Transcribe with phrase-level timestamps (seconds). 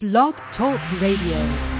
[0.00, 1.77] Blog Talk Radio.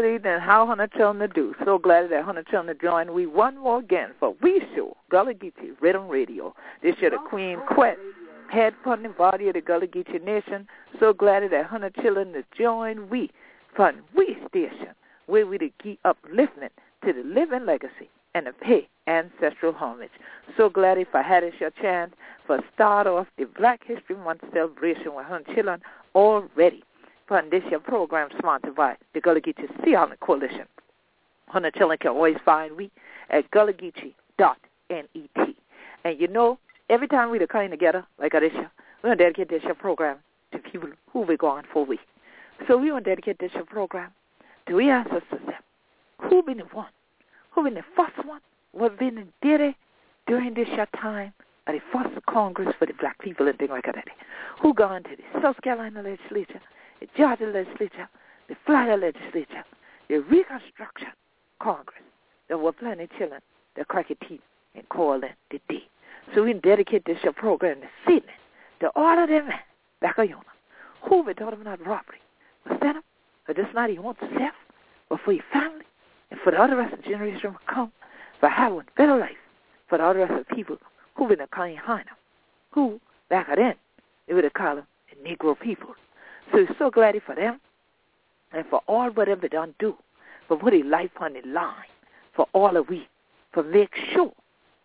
[0.00, 0.40] Good evening.
[0.40, 1.54] How Hunter children do?
[1.62, 5.76] So glad that Hunter children join we one more again for We Show, Gullah Geechee
[5.82, 6.54] Riddim Radio.
[6.82, 7.98] This year the Queen Quet,
[8.50, 10.66] head funding body of the Gullah Geechee Nation.
[10.98, 13.30] So glad that Hunter children to join we
[13.76, 14.94] fun We Station,
[15.26, 16.70] where we to keep uplifting
[17.04, 20.08] to the living legacy and to pay ancestral homage.
[20.56, 22.14] So glad if I had this your chance
[22.46, 25.82] for start off the Black History Month celebration with Hunter children
[26.14, 26.84] already
[27.30, 30.66] fun this year program sponsored by the Gullah Geechee Coalition.
[31.46, 32.90] Hunter children can always find me
[33.30, 35.06] at gullahgeechee.net.
[36.04, 36.58] And you know,
[36.90, 38.70] every time we're coming together, like year,
[39.02, 40.18] we're going to dedicate this program
[40.52, 41.98] to people who we're going for we.
[42.66, 44.10] So we want to dedicate this program
[44.66, 45.40] to we ancestors.
[46.22, 46.90] Who been the one?
[47.52, 48.40] Who been the first one?
[48.72, 49.74] What been the did it
[50.26, 51.32] during this year time?
[51.66, 54.04] At the first Congress for the black people and things like that.
[54.60, 56.60] Who gone to the South Carolina legislature?
[57.00, 58.08] The Georgia legislature,
[58.48, 59.64] the Florida legislature,
[60.08, 61.08] the Reconstruction
[61.60, 62.02] Congress.
[62.48, 62.74] There were of
[63.18, 63.40] children
[63.76, 64.40] that crack teeth
[64.74, 65.84] and call in the day.
[66.34, 68.34] So we dedicate this show program this evening
[68.80, 69.48] to all of them
[70.00, 70.28] back on
[71.08, 72.18] who we taught them not robbery,
[72.64, 73.02] but send them
[73.46, 74.54] for just not even want self,
[75.08, 75.84] but for your family
[76.30, 77.92] and for the other rest of the generation to come,
[78.38, 79.30] for having a better life
[79.88, 80.76] for the other rest of the people
[81.14, 82.14] who been a calling behind them,
[82.70, 83.74] who back then
[84.26, 85.94] they would have called them the Negro people.
[86.52, 87.60] So he's so glad for them
[88.52, 89.94] and for all whatever they done do,
[90.48, 91.74] for putting life on the line,
[92.34, 93.06] for all of we,
[93.52, 94.32] for make sure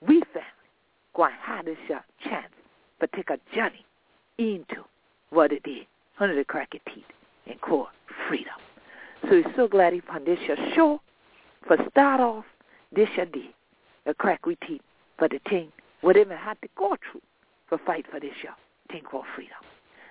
[0.01, 0.45] we family
[1.15, 2.51] go and have this uh, chance,
[2.99, 3.85] but take a journey
[4.37, 4.83] into
[5.29, 5.85] what it is
[6.19, 7.03] under the cracked teeth
[7.47, 7.87] and call
[8.27, 8.53] freedom.
[9.23, 11.01] So he's so glad he found this uh, your show
[11.67, 12.45] for start off
[12.95, 13.49] this your day,
[14.05, 14.81] a crack we teeth
[15.17, 15.71] for the thing,
[16.01, 17.21] whatever had to go through
[17.67, 18.53] for fight for this your
[18.91, 19.55] thing called freedom.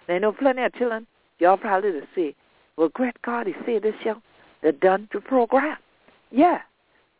[0.08, 1.06] I know plenty of children
[1.44, 2.34] Y'all probably to say,
[2.78, 4.22] well, great God, he said this, y'all,
[4.62, 5.76] they're done the program.
[6.30, 6.60] Yeah,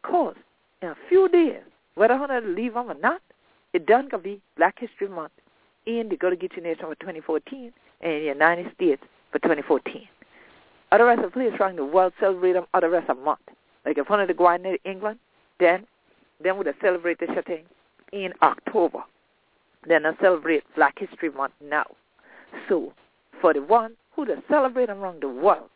[0.03, 0.39] Course,
[0.81, 1.61] in a few days,
[1.95, 3.21] whether going to leave them or not,
[3.75, 5.33] it done going to be Black History Month
[5.87, 10.09] And they in the get Geechee Nation for 2014 and the United States for 2014.
[10.91, 13.41] Other rest of places around the world celebrate them other rest of month.
[13.85, 15.19] Like if one of the go in England,
[15.61, 15.87] then
[16.43, 17.65] then we'll celebrate this thing
[18.13, 19.01] in October.
[19.87, 21.87] Then I celebrate Black History Month now.
[22.69, 22.93] So
[23.41, 25.69] for the one who to celebrate around the world.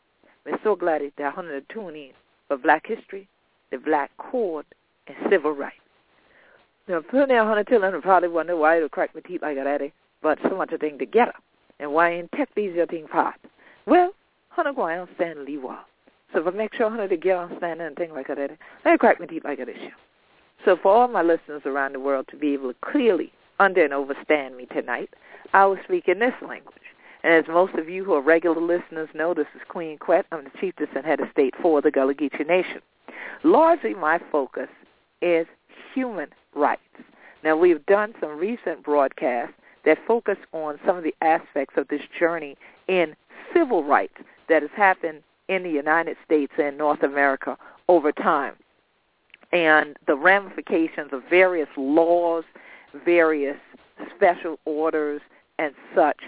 [0.44, 2.10] We're so glad that they're going to tune in
[2.46, 3.28] for Black history,
[3.70, 4.64] the Black Code,
[5.06, 5.76] and civil rights.
[6.88, 9.80] Now, plenty of hundred children probably wonder why it'll crack my teeth like that,
[10.22, 11.34] but so much a thing together.
[11.80, 13.36] And why in tech these are thing part?
[13.86, 14.12] Well,
[14.48, 15.78] hundred go on stand Lee Wall.
[16.32, 18.50] So if I make sure hundred to get on stand and thing like that,
[18.84, 19.68] I crack my teeth like that.
[20.64, 23.92] So for all my listeners around the world to be able to clearly under and
[23.92, 25.10] overstand me tonight,
[25.52, 26.74] I will speak in this language.
[27.24, 30.26] And as most of you who are regular listeners know, this is Queen Quet.
[30.30, 32.80] I'm the chieftess and head of state for the Gullah Geechee Nation.
[33.42, 34.68] Largely my focus
[35.20, 35.46] is
[35.94, 36.82] human rights.
[37.42, 42.02] Now, we've done some recent broadcasts that focus on some of the aspects of this
[42.18, 42.56] journey
[42.88, 43.14] in
[43.54, 44.14] civil rights
[44.48, 47.56] that has happened in the United States and North America
[47.88, 48.54] over time
[49.52, 52.44] and the ramifications of various laws,
[53.04, 53.56] various
[54.14, 55.20] special orders,
[55.58, 56.20] and such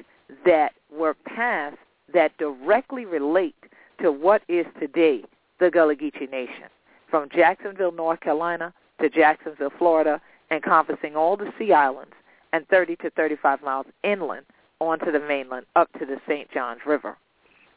[0.45, 1.77] that were passed
[2.13, 3.57] that directly relate
[4.01, 5.23] to what is today
[5.59, 6.69] the Gullah Geechee Nation,
[7.09, 12.15] from Jacksonville, North Carolina to Jacksonville, Florida, encompassing all the Sea Islands
[12.53, 14.47] and 30 to 35 miles inland
[14.81, 16.51] onto the mainland up to the St.
[16.51, 17.17] Johns River.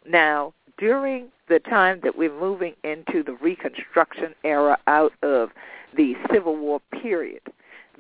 [0.08, 5.50] Now, during the time that we're moving into the Reconstruction era out of
[5.96, 7.42] the Civil War period,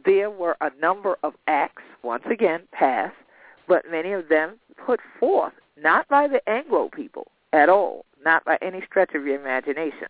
[0.05, 3.15] there were a number of acts, once again, passed
[3.67, 8.57] but many of them put forth not by the Anglo people at all, not by
[8.61, 10.07] any stretch of your imagination,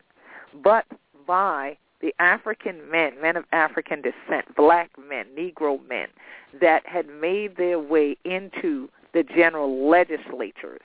[0.63, 0.85] but
[1.25, 6.07] by the African men, men of African descent, black men, Negro men,
[6.59, 10.81] that had made their way into the general legislatures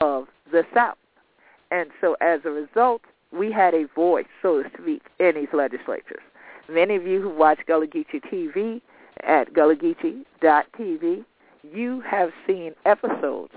[0.00, 0.98] of the South.
[1.70, 3.02] And so as a result,
[3.32, 6.22] we had a voice, so to speak, in these legislatures.
[6.68, 8.80] Many of you who watch Gullah Geechee TV
[9.22, 11.24] at gullahgeechee.tv,
[11.62, 13.52] you have seen episodes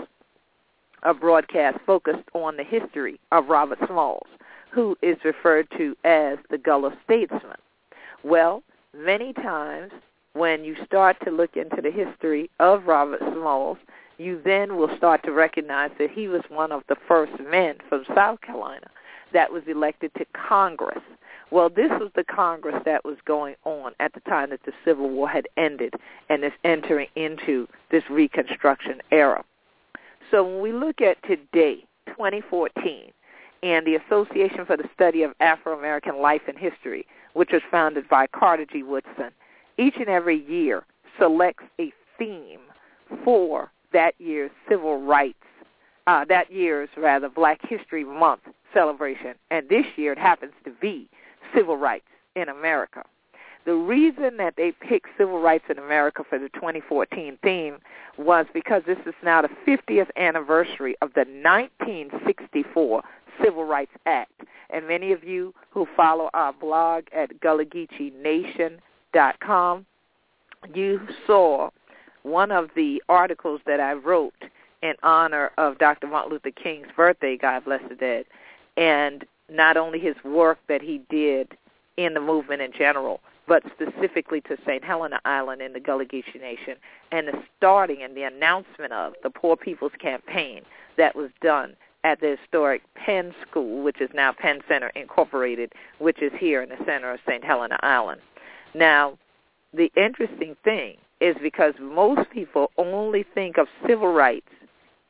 [1.04, 4.28] of broadcast focused on the history of Robert Smalls,
[4.72, 7.58] who is referred to as the Gullah statesman.
[8.24, 8.64] Well,
[8.96, 9.92] many times
[10.34, 13.78] when you start to look into the history of Robert Smalls,
[14.18, 18.04] you then will start to recognize that he was one of the first men from
[18.16, 18.88] South Carolina
[19.34, 21.02] that was elected to Congress.
[21.52, 25.10] Well, this was the Congress that was going on at the time that the Civil
[25.10, 25.94] War had ended
[26.30, 29.44] and is entering into this Reconstruction era.
[30.32, 33.12] So when we look at today, 2014,
[33.62, 38.28] and the Association for the Study of Afro-American Life and History, which was founded by
[38.28, 38.84] Carter G.
[38.84, 39.32] Woodson,
[39.78, 40.84] each and every year
[41.18, 42.60] selects a theme
[43.24, 45.38] for that year's civil rights,
[46.08, 48.42] uh, that year's rather Black History Month
[48.74, 49.36] celebration.
[49.52, 51.10] And this year it happens to be
[51.56, 52.06] civil rights
[52.36, 53.04] in America.
[53.66, 57.78] The reason that they picked civil rights in America for the 2014 theme
[58.18, 63.02] was because this is now the 50th anniversary of the 1964
[63.42, 64.42] Civil Rights Act.
[64.70, 69.86] And many of you who follow our blog at GullahGeecheeNation.com,
[70.74, 71.70] you saw
[72.24, 74.34] one of the articles that I wrote
[74.82, 76.08] in honor of Dr.
[76.08, 78.26] Martin Luther King's birthday, God bless the dead,
[78.76, 81.58] and not only his work that he did
[81.98, 84.84] in the movement in general, but specifically to St.
[84.84, 86.76] Helena Island and the Gullah Geechee Nation,
[87.12, 90.62] and the starting and the announcement of the Poor People's Campaign
[90.98, 96.22] that was done at the historic Penn School, which is now Penn Center Incorporated, which
[96.22, 97.44] is here in the center of St.
[97.44, 98.22] Helena Island.
[98.74, 99.18] Now,
[99.74, 104.50] the interesting thing is because most people only think of civil rights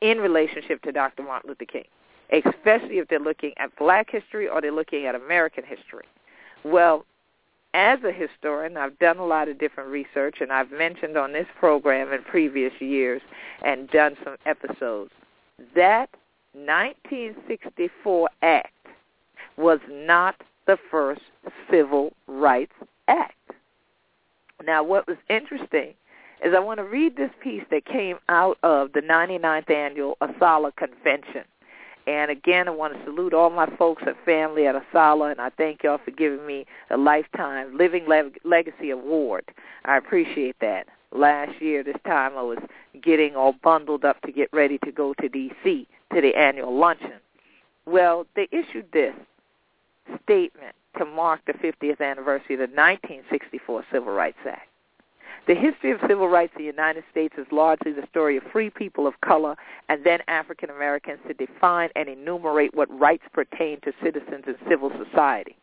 [0.00, 1.24] in relationship to Dr.
[1.24, 1.84] Martin Luther King,
[2.30, 6.04] especially if they're looking at black history or they're looking at American history.
[6.62, 7.04] Well,
[7.74, 11.48] as a historian, I've done a lot of different research, and I've mentioned on this
[11.58, 13.20] program in previous years
[13.64, 15.10] and done some episodes.
[15.74, 16.10] That
[16.52, 18.72] 1964 Act
[19.56, 21.22] was not the first
[21.68, 22.72] Civil Rights
[23.08, 23.34] Act.
[24.64, 25.94] Now, what was interesting
[26.42, 30.74] is I want to read this piece that came out of the 99th Annual ASALH
[30.76, 31.44] Convention.
[32.06, 35.50] And again, I want to salute all my folks and family at ASALH, and I
[35.50, 39.44] thank y'all for giving me a lifetime Living Leg- Legacy Award.
[39.84, 40.86] I appreciate that.
[41.12, 42.58] Last year, this time, I was
[43.00, 45.86] getting all bundled up to get ready to go to D.C.
[46.12, 47.20] to the annual luncheon.
[47.86, 49.14] Well, they issued this
[50.24, 54.68] statement to mark the 50th anniversary of the 1964 Civil Rights Act.
[55.46, 58.70] The history of civil rights in the United States is largely the story of free
[58.70, 59.56] people of color
[59.90, 64.90] and then African Americans to define and enumerate what rights pertain to citizens in civil
[65.04, 65.54] society.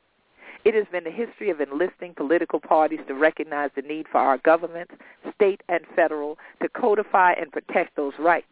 [0.65, 4.37] It has been the history of enlisting political parties to recognize the need for our
[4.37, 4.93] governments,
[5.33, 8.45] state and federal, to codify and protect those rights.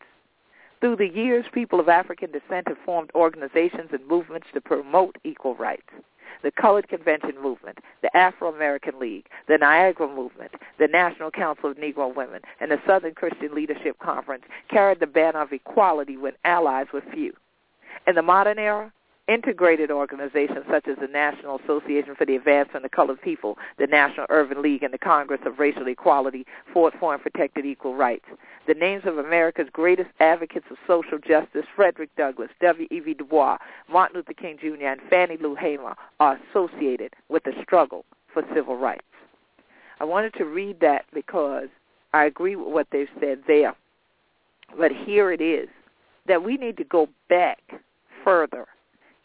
[0.79, 5.53] Through the years, people of African descent have formed organizations and movements to promote equal
[5.53, 5.91] rights
[6.43, 12.13] the Colored Convention Movement, the Afro-American League, the Niagara Movement, the National Council of Negro
[12.13, 17.03] Women, and the Southern Christian Leadership Conference carried the banner of equality when allies were
[17.13, 17.33] few.
[18.07, 18.91] In the modern era,
[19.29, 24.25] integrated organizations such as the National Association for the Advancement of Colored People, the National
[24.29, 28.25] Urban League, and the Congress of Racial Equality fought for and protected equal rights.
[28.67, 33.13] The names of America's greatest advocates of social justice, Frederick Douglass, W.E.B.
[33.13, 33.57] Du Bois,
[33.89, 38.77] Martin Luther King Jr., and Fannie Lou Hamer, are associated with the struggle for civil
[38.77, 39.03] rights.
[39.99, 41.67] I wanted to read that because
[42.13, 43.75] I agree with what they've said there.
[44.77, 45.67] But here it is,
[46.27, 47.59] that we need to go back
[48.23, 48.67] further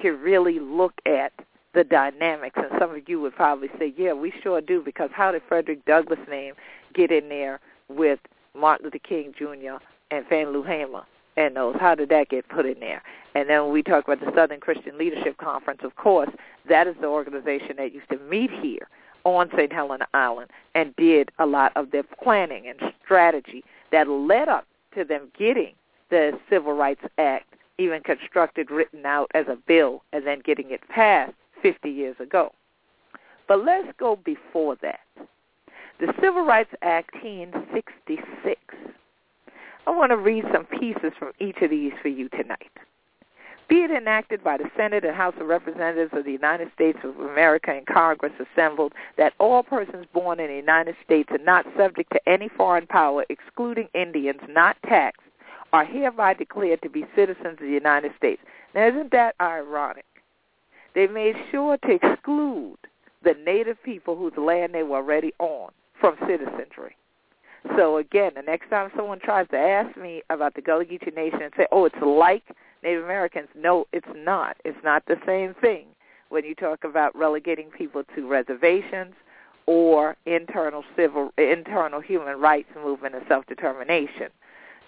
[0.04, 1.32] to really look at
[1.72, 2.56] the dynamics.
[2.56, 5.82] And some of you would probably say, yeah, we sure do, because how did Frederick
[5.86, 6.52] Douglass' name
[6.92, 7.58] get in there
[7.88, 8.20] with
[8.54, 9.82] Martin Luther King Jr.
[10.10, 11.04] and Fannie Lou Hamer
[11.38, 11.76] and those?
[11.80, 13.02] How did that get put in there?
[13.34, 16.28] And then when we talk about the Southern Christian Leadership Conference, of course,
[16.68, 18.86] that is the organization that used to meet here
[19.24, 19.72] on St.
[19.72, 25.02] Helena Island and did a lot of their planning and strategy that led up to
[25.02, 25.72] them getting
[26.10, 30.86] the Civil Rights Act even constructed, written out as a bill, and then getting it
[30.88, 32.52] passed 50 years ago.
[33.48, 35.00] But let's go before that.
[36.00, 38.60] The Civil Rights Act 1966.
[39.86, 42.70] I want to read some pieces from each of these for you tonight.
[43.68, 47.18] be it enacted by the Senate and House of Representatives of the United States of
[47.18, 52.10] America and Congress assembled that all persons born in the United States are not subject
[52.12, 55.20] to any foreign power, excluding Indians not taxed,
[55.74, 58.40] are hereby declared to be citizens of the United States.
[58.76, 60.04] Now, isn't that ironic?
[60.94, 62.78] They made sure to exclude
[63.24, 66.96] the native people whose land they were already on from citizenry.
[67.76, 71.42] So again, the next time someone tries to ask me about the Gullah Geechee Nation
[71.42, 72.44] and say, "Oh, it's like
[72.84, 74.56] Native Americans," no, it's not.
[74.64, 75.86] It's not the same thing
[76.28, 79.14] when you talk about relegating people to reservations
[79.66, 84.30] or internal civil, internal human rights movement and self-determination.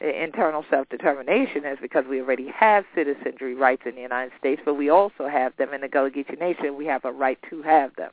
[0.01, 4.91] Internal self-determination is because we already have citizenry rights in the United States, but we
[4.91, 6.77] also have them in the Gullah Geechee Nation.
[6.77, 8.11] We have a right to have them.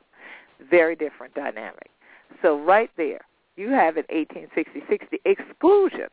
[0.70, 1.90] Very different dynamic.
[2.40, 3.20] So right there,
[3.56, 6.08] you have in 1866 the exclusion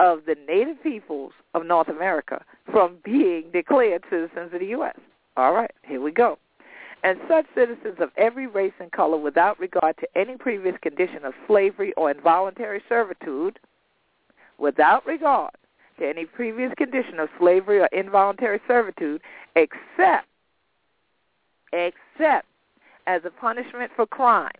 [0.00, 4.98] of the native peoples of North America from being declared citizens of the U.S.
[5.36, 6.38] All right, here we go.
[7.04, 11.32] And such citizens of every race and color without regard to any previous condition of
[11.46, 13.58] slavery or involuntary servitude,
[14.58, 15.52] without regard
[15.98, 19.20] to any previous condition of slavery or involuntary servitude,
[19.56, 20.26] except,
[21.72, 22.46] except
[23.06, 24.52] as a punishment for crime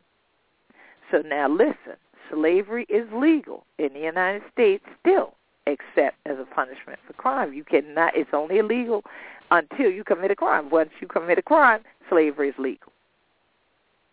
[1.10, 1.96] so now listen,
[2.30, 5.34] slavery is legal in the United States still,
[5.66, 7.52] except as a punishment for crime.
[7.52, 9.02] You cannot, it's only illegal
[9.50, 10.70] until you commit a crime.
[10.70, 12.92] Once you commit a crime, slavery is legal.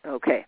[0.07, 0.45] Okay.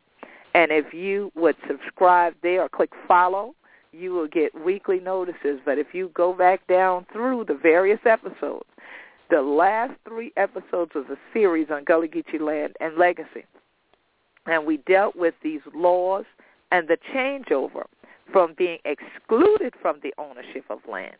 [0.54, 3.56] And if you would subscribe there or click follow,
[3.92, 5.60] you will get weekly notices.
[5.66, 8.70] But if you go back down through the various episodes,
[9.30, 13.46] the last three episodes of the series on Gullah Geechee land and legacy.
[14.46, 16.26] And we dealt with these laws
[16.72, 17.86] and the changeover
[18.32, 21.16] from being excluded from the ownership of land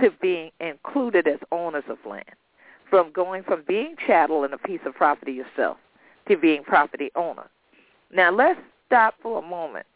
[0.00, 2.24] to being included as owners of land,
[2.90, 5.76] from going from being chattel and a piece of property yourself
[6.28, 7.48] to being property owner.
[8.12, 9.86] Now let's stop for a moment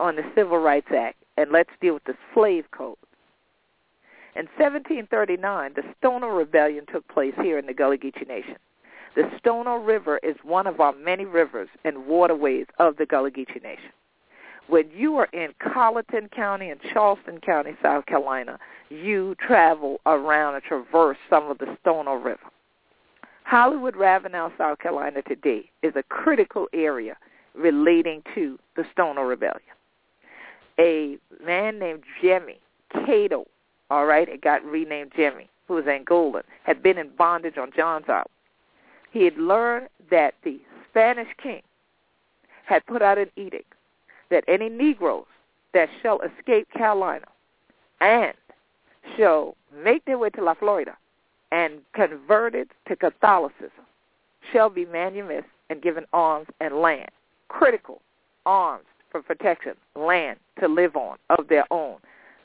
[0.00, 2.96] on the Civil Rights Act and let's deal with the slave code.
[4.36, 8.56] In 1739, the Stono Rebellion took place here in the Gullah Geechee Nation.
[9.14, 13.62] The Stono River is one of our many rivers and waterways of the Gullah Geechee
[13.62, 13.92] Nation.
[14.66, 18.58] When you are in Colleton County and Charleston County, South Carolina,
[18.90, 22.50] you travel around and traverse some of the Stono River.
[23.44, 27.16] Hollywood Ravenel, South Carolina today is a critical area
[27.54, 29.60] relating to the Stono Rebellion.
[30.80, 32.58] A man named Jimmy
[32.90, 33.46] Cato
[33.94, 38.06] all right, it got renamed Jimmy, who was Angolan, had been in bondage on John's
[38.08, 38.26] Island.
[39.12, 40.58] He had learned that the
[40.90, 41.62] Spanish king
[42.66, 43.72] had put out an edict
[44.30, 45.26] that any Negroes
[45.74, 47.26] that shall escape Carolina
[48.00, 48.34] and
[49.16, 50.96] shall make their way to La Florida
[51.52, 53.70] and converted to Catholicism
[54.52, 57.10] shall be manumissed and given arms and land,
[57.46, 58.02] critical
[58.44, 61.98] arms for protection, land to live on of their own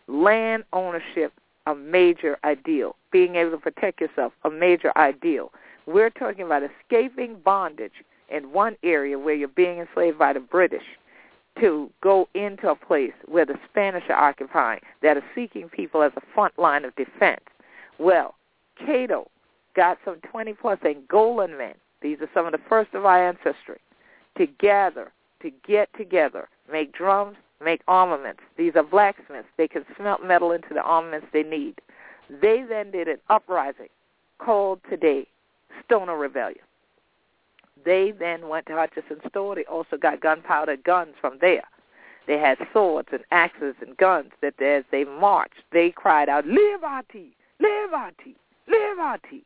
[0.09, 1.33] land ownership
[1.65, 2.95] a major ideal.
[3.11, 5.51] Being able to protect yourself, a major ideal.
[5.85, 10.83] We're talking about escaping bondage in one area where you're being enslaved by the British
[11.59, 16.11] to go into a place where the Spanish are occupying that are seeking people as
[16.15, 17.41] a front line of defense.
[17.97, 18.35] Well,
[18.77, 19.29] Cato
[19.75, 21.75] got some 20 plus Angolan men.
[22.01, 23.79] These are some of the first of our ancestry
[24.37, 25.11] to gather,
[25.41, 28.41] to get together, make drums, make armaments.
[28.57, 29.47] These are blacksmiths.
[29.57, 31.81] They can smelt metal into the armaments they need.
[32.41, 33.89] They then did an uprising
[34.37, 35.27] called today
[35.83, 36.63] Stono Rebellion.
[37.85, 39.55] They then went to Hutchison's store.
[39.55, 41.63] They also got gunpowder guns from there.
[42.27, 47.35] They had swords and axes and guns that as they marched, they cried out, Liberty!
[47.59, 48.35] Liberty!
[48.67, 49.43] Liberty!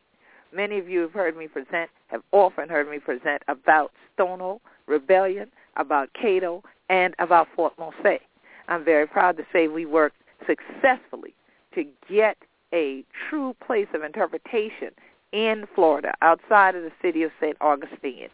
[0.51, 5.49] Many of you have heard me present, have often heard me present about Stono Rebellion,
[5.77, 6.61] about Cato,
[6.93, 8.19] and about Fort Mose.
[8.67, 11.33] I'm very proud to say we worked successfully
[11.73, 12.37] to get
[12.71, 14.91] a true place of interpretation
[15.31, 17.57] in Florida, outside of the city of St.
[17.61, 18.29] Augustine,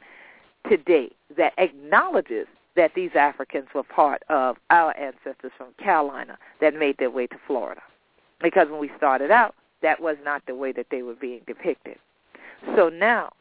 [0.69, 6.97] today that acknowledges that these Africans were part of our ancestors from Carolina that made
[6.97, 7.81] their way to Florida.
[8.41, 11.95] Because when we started out, that was not the way that they were being depicted.
[12.75, 13.31] So now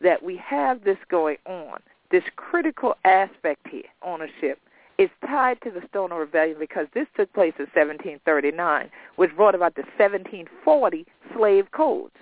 [0.00, 4.58] that we have this going on, this critical aspect here, ownership,
[4.98, 9.74] is tied to the Stono Rebellion because this took place in 1739, which brought about
[9.74, 12.14] the 1740 slave codes.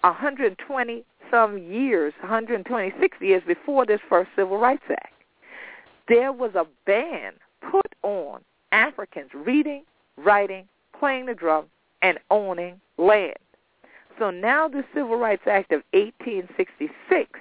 [0.00, 5.12] 120 some years, 126 years before this first Civil Rights Act.
[6.08, 7.32] There was a ban
[7.70, 8.40] put on
[8.72, 9.84] Africans reading,
[10.16, 10.66] writing,
[10.98, 11.66] playing the drum,
[12.02, 13.36] and owning land.
[14.18, 17.40] So now the Civil Rights Act of 1866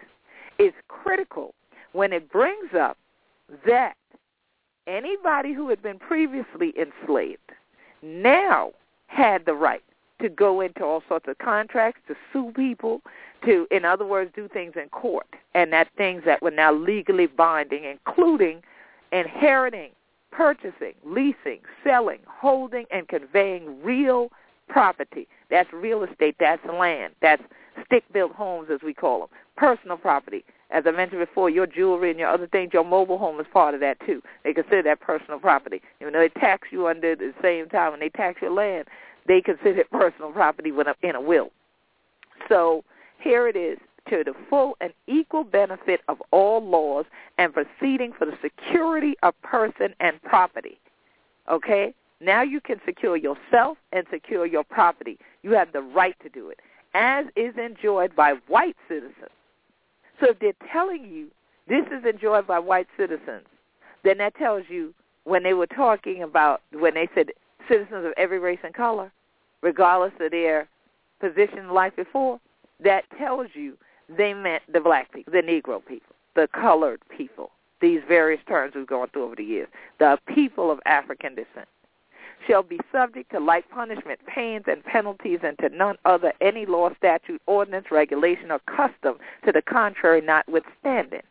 [0.60, 1.54] is critical
[1.94, 2.98] when it brings up
[3.66, 3.96] that
[4.88, 7.40] anybody who had been previously enslaved
[8.02, 8.72] now
[9.08, 9.84] had the right
[10.22, 13.02] to go into all sorts of contracts, to sue people,
[13.46, 17.26] to, in other words, do things in court, and that things that were now legally
[17.26, 18.62] binding, including
[19.12, 19.90] inheriting,
[20.32, 24.30] purchasing, leasing, selling, holding, and conveying real
[24.70, 25.28] property.
[25.50, 26.36] That's real estate.
[26.40, 27.14] That's land.
[27.22, 27.42] That's
[27.86, 29.30] stick-built homes, as we call them.
[29.58, 30.46] Personal property.
[30.72, 33.74] As I mentioned before, your jewelry and your other things, your mobile home is part
[33.74, 34.22] of that too.
[34.44, 35.82] They consider that personal property.
[36.00, 38.88] Even though they tax you under the same time when they tax your land,
[39.28, 41.52] they consider it personal property when in a will.
[42.48, 42.84] So
[43.20, 43.78] here it is
[44.10, 47.06] to the full and equal benefit of all laws
[47.38, 50.80] and proceeding for the security of person and property.
[51.50, 51.94] Okay?
[52.22, 55.20] Now you can secure yourself and secure your property.
[55.44, 56.60] You have the right to do it,
[56.94, 59.32] as is enjoyed by white citizens.
[60.22, 61.28] So if they're telling you
[61.68, 63.46] this is enjoyed by white citizens,
[64.04, 67.32] then that tells you when they were talking about, when they said
[67.68, 69.12] citizens of every race and color,
[69.62, 70.68] regardless of their
[71.20, 72.40] position in life before,
[72.84, 73.78] that tells you
[74.18, 78.88] they meant the black people, the Negro people, the colored people, these various terms we've
[78.88, 79.68] gone through over the years,
[80.00, 81.68] the people of African descent
[82.48, 86.90] shall be subject to like punishment, pains, and penalties, and to none other any law,
[86.98, 91.22] statute, ordinance, regulation, or custom to the contrary notwithstanding.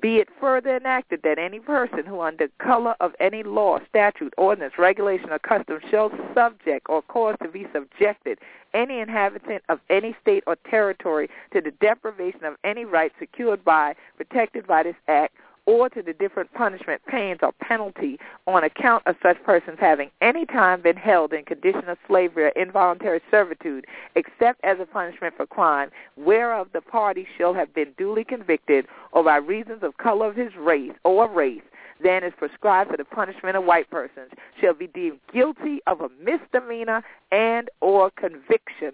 [0.00, 4.74] Be it further enacted that any person who under color of any law, statute, ordinance,
[4.78, 8.38] regulation, or custom shall subject or cause to be subjected
[8.72, 13.94] any inhabitant of any state or territory to the deprivation of any right secured by,
[14.16, 15.34] protected by this act,
[15.66, 20.46] or to the different punishment, pains, or penalty on account of such persons having any
[20.46, 25.46] time been held in condition of slavery or involuntary servitude, except as a punishment for
[25.46, 30.36] crime, whereof the party shall have been duly convicted, or by reasons of color of
[30.36, 31.62] his race or race,
[32.02, 36.08] than is prescribed for the punishment of white persons, shall be deemed guilty of a
[36.22, 38.92] misdemeanor and or conviction,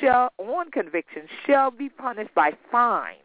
[0.00, 3.16] shall on conviction shall be punished by fine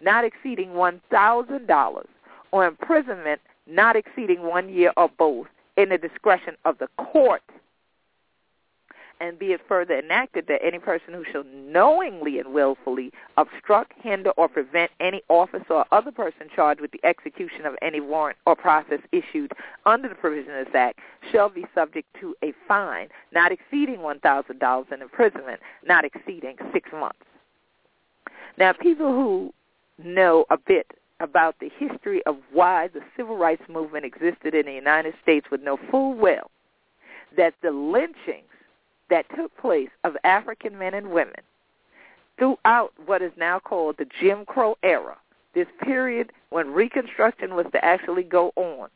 [0.00, 2.06] not exceeding one thousand dollars
[2.52, 7.42] or imprisonment not exceeding one year or both in the discretion of the court.
[9.20, 14.30] And be it further enacted that any person who shall knowingly and willfully obstruct, hinder,
[14.36, 18.54] or prevent any officer or other person charged with the execution of any warrant or
[18.54, 19.52] process issued
[19.86, 21.00] under the provision of this act
[21.32, 27.18] shall be subject to a fine not exceeding $1,000 and imprisonment not exceeding six months.
[28.56, 29.52] Now, people who
[30.02, 30.86] know a bit
[31.20, 35.62] about the history of why the civil rights movement existed in the United States would
[35.62, 36.50] know full well
[37.36, 38.44] that the lynchings
[39.10, 41.40] that took place of African men and women
[42.38, 45.16] throughout what is now called the Jim Crow era,
[45.54, 48.88] this period when Reconstruction was to actually go on,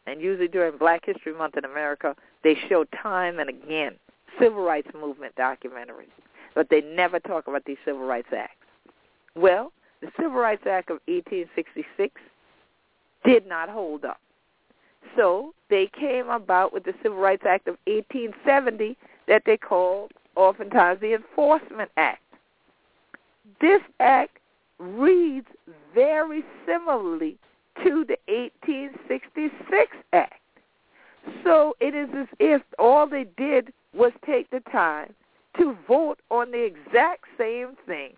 [0.06, 3.94] and usually during Black History Month in America, they show time and again
[4.38, 6.12] civil rights movement documentaries,
[6.54, 8.56] but they never talk about these civil rights acts.
[9.34, 12.20] Well, the Civil Rights Act of 1866
[13.24, 14.20] did not hold up.
[15.16, 18.96] So they came about with the Civil Rights Act of 1870
[19.28, 22.20] that they called oftentimes the Enforcement Act.
[23.60, 24.38] This act
[24.82, 25.46] reads
[25.94, 27.38] very similarly
[27.84, 30.40] to the 1866 Act.
[31.44, 35.14] So it is as if all they did was take the time
[35.56, 38.14] to vote on the exact same thing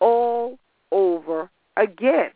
[0.00, 0.58] all
[0.90, 2.30] over again.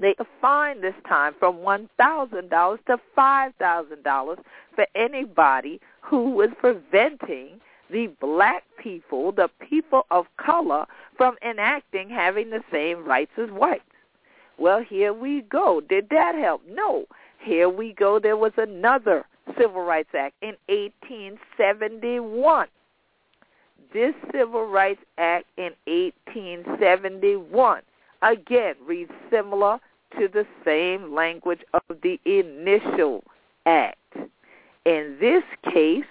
[0.00, 4.38] They fined this time from $1,000 to $5,000
[4.74, 12.50] for anybody who was preventing the black people, the people of color, from enacting having
[12.50, 13.82] the same rights as whites.
[14.58, 15.80] Well, here we go.
[15.80, 16.62] Did that help?
[16.68, 17.06] No.
[17.40, 18.18] Here we go.
[18.18, 19.24] There was another
[19.58, 22.66] Civil Rights Act in 1871.
[23.92, 27.82] This Civil Rights Act in 1871
[28.22, 29.78] again reads similar
[30.18, 33.22] to the same language of the initial
[33.66, 33.96] act.
[34.84, 36.04] In this case,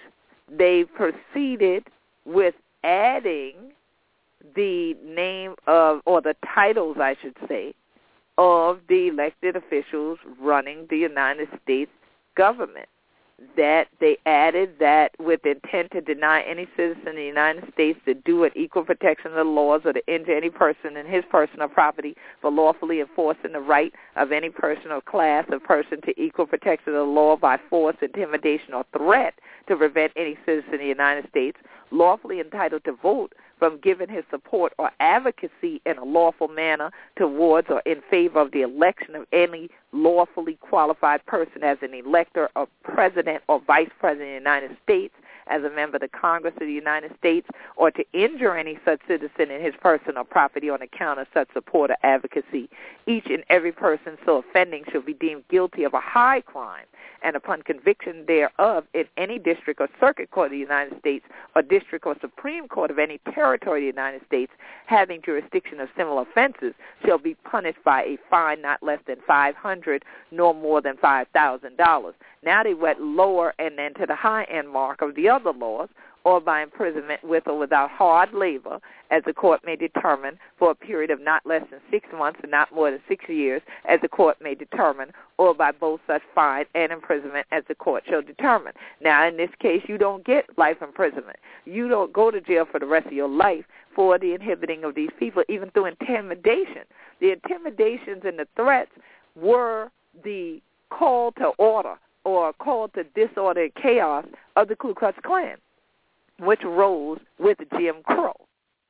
[0.50, 1.84] they proceeded
[2.24, 3.54] with adding
[4.54, 7.74] the name of, or the titles, I should say,
[8.38, 11.90] of the elected officials running the United States
[12.36, 12.88] government
[13.56, 18.14] that they added that with intent to deny any citizen in the United States to
[18.14, 21.62] do an equal protection of the laws or to injure any person in his person
[21.62, 26.20] or property for lawfully enforcing the right of any person or class of person to
[26.20, 29.34] equal protection of the law by force, intimidation, or threat
[29.68, 31.58] to prevent any citizen in the United States
[31.90, 37.68] lawfully entitled to vote from giving his support or advocacy in a lawful manner towards
[37.70, 42.68] or in favor of the election of any lawfully qualified person as an elector of
[42.82, 45.14] president or vice president of the United States
[45.48, 49.00] as a member of the Congress of the United States or to injure any such
[49.08, 52.68] citizen in his person or property on account of such support or advocacy.
[53.06, 56.84] Each and every person so offending shall be deemed guilty of a high crime
[57.22, 61.24] and upon conviction thereof in any district or circuit court of the United States
[61.56, 64.52] or district or supreme court of any territory of the United States
[64.86, 70.04] having jurisdiction of similar offenses shall be punished by a fine not less than 500
[70.30, 72.12] nor more than $5,000.
[72.44, 75.88] Now they went lower and then to the high end mark of the other laws,
[76.24, 78.78] or by imprisonment with or without hard labor,
[79.10, 82.50] as the court may determine, for a period of not less than six months and
[82.50, 86.66] not more than six years, as the court may determine, or by both such fine
[86.74, 88.72] and imprisonment as the court shall determine.
[89.00, 91.38] Now, in this case, you don't get life imprisonment.
[91.64, 94.94] You don't go to jail for the rest of your life for the inhibiting of
[94.94, 96.82] these people, even through intimidation.
[97.20, 98.90] The intimidations and the threats
[99.34, 99.90] were
[100.24, 104.24] the call to order or called to disorder and chaos
[104.56, 105.56] of the Ku Klux Klan
[106.38, 108.34] which rose with Jim Crow,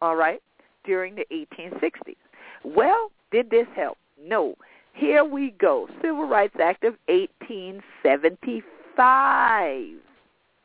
[0.01, 0.43] all right,
[0.85, 2.17] during the 1860s.
[2.64, 3.99] Well, did this help?
[4.23, 4.57] No.
[4.95, 5.88] Here we go.
[6.03, 9.87] Civil Rights Act of 1875,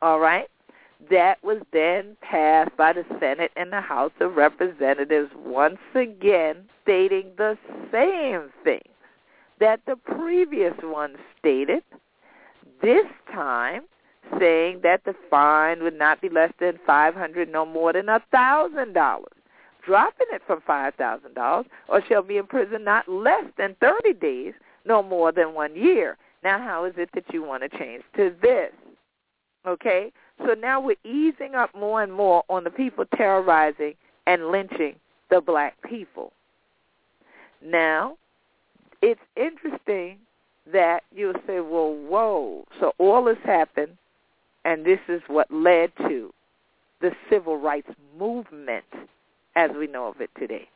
[0.02, 0.50] all right?
[1.10, 7.30] That was then passed by the Senate and the House of Representatives once again stating
[7.36, 7.56] the
[7.92, 8.82] same thing
[9.60, 11.84] that the previous one stated.
[12.84, 13.84] This time,
[14.38, 18.22] saying that the fine would not be less than five hundred, no more than a
[18.30, 19.32] thousand dollars,
[19.86, 24.52] dropping it from five thousand dollars, or shall be imprisoned not less than thirty days,
[24.84, 26.18] no more than one year.
[26.42, 28.70] Now, how is it that you want to change to this?
[29.66, 30.12] Okay,
[30.44, 33.94] so now we're easing up more and more on the people terrorizing
[34.26, 34.96] and lynching
[35.30, 36.34] the black people.
[37.64, 38.18] Now,
[39.00, 40.18] it's interesting
[40.72, 43.96] that you'll say, well, whoa, so all this happened
[44.64, 46.32] and this is what led to
[47.00, 48.84] the civil rights movement
[49.56, 50.68] as we know of it today.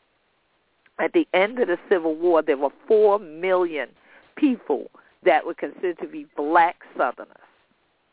[0.98, 3.88] At the end of the Civil War, there were four million
[4.36, 4.90] people
[5.24, 7.36] that were considered to be black Southerners.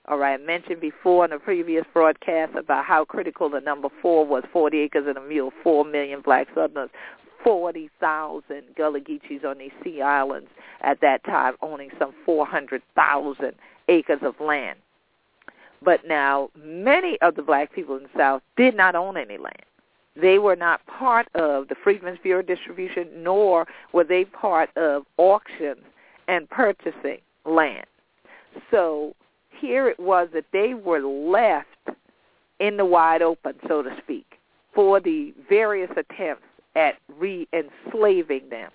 [0.07, 4.25] All right, I mentioned before in a previous broadcast about how critical the number four
[4.25, 6.91] was, 40 acres and a mule, four million black Southerners,
[7.45, 10.49] 40,000 Gullah Geechees on these sea islands
[10.81, 13.53] at that time owning some 400,000
[13.87, 14.79] acres of land.
[15.83, 19.61] But now many of the black people in the South did not own any land.
[20.19, 25.81] They were not part of the Freedmen's Bureau distribution, nor were they part of auctions
[26.27, 27.85] and purchasing land.
[28.71, 29.13] So
[29.51, 31.67] here it was that they were left
[32.59, 34.39] in the wide open, so to speak,
[34.73, 36.44] for the various attempts
[36.75, 38.71] at re-enslaving them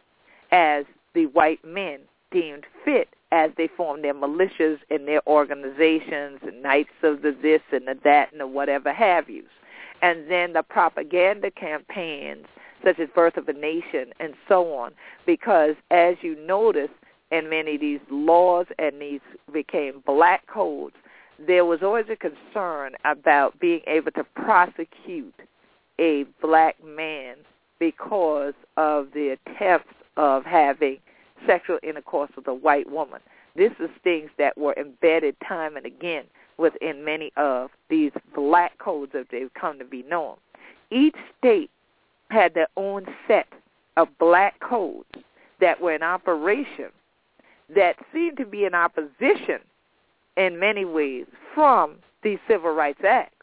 [0.53, 0.85] as
[1.15, 6.91] the white men deemed fit as they formed their militias and their organizations and knights
[7.03, 9.45] of the this and the that and the whatever have yous.
[10.03, 12.47] And then the propaganda campaigns
[12.85, 14.93] such as Birth of a Nation and so on.
[15.27, 16.91] Because as you notice
[17.31, 19.21] in many of these laws and these
[19.53, 20.97] became black codes,
[21.47, 25.35] there was always a concern about being able to prosecute
[25.99, 27.37] a black man
[27.81, 30.99] because of the attempts of having
[31.47, 33.21] sexual intercourse with a white woman.
[33.57, 36.25] This is things that were embedded time and again
[36.59, 40.37] within many of these black codes as they've come to be known.
[40.91, 41.71] Each state
[42.31, 43.49] had their own set
[43.97, 45.09] of black codes
[45.61, 46.91] that were in operation
[47.75, 49.61] that seemed to be in opposition
[50.37, 53.35] in many ways from the Civil Rights Acts.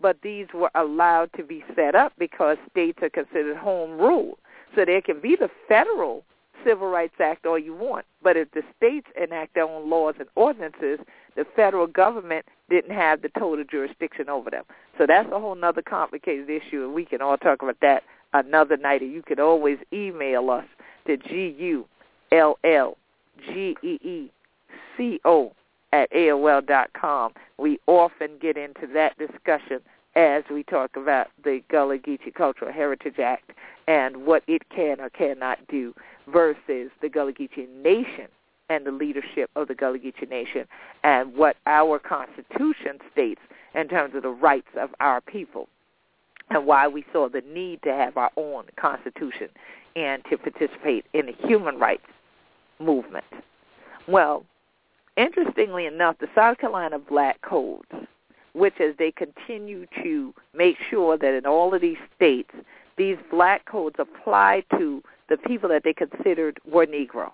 [0.00, 4.38] But these were allowed to be set up because states are considered home rule.
[4.74, 6.24] So there can be the federal
[6.64, 10.28] Civil Rights Act all you want, but if the states enact their own laws and
[10.34, 10.98] ordinances,
[11.36, 14.64] the federal government didn't have the total jurisdiction over them.
[14.96, 18.76] So that's a whole other complicated issue, and we can all talk about that another
[18.76, 19.02] night.
[19.02, 20.64] And you can always email us
[21.06, 21.86] to G U
[22.32, 22.96] L L
[23.46, 24.30] G E E
[24.96, 25.52] C O
[25.94, 27.32] at AOL dot com.
[27.56, 29.78] We often get into that discussion
[30.16, 33.52] as we talk about the Gullah Geechee Cultural Heritage Act
[33.86, 35.94] and what it can or cannot do
[36.26, 38.26] versus the Gullah Geechee Nation
[38.70, 40.66] and the leadership of the Gullah Geechee Nation
[41.04, 43.40] and what our Constitution states
[43.74, 45.68] in terms of the rights of our people
[46.50, 49.48] and why we saw the need to have our own Constitution
[49.94, 52.06] and to participate in the human rights
[52.80, 53.24] movement.
[54.08, 54.44] Well,
[55.16, 57.88] interestingly enough, the South Carolina Black Codes,
[58.52, 62.50] which as they continue to make sure that in all of these states,
[62.96, 67.32] these black codes apply to the people that they considered were Negro.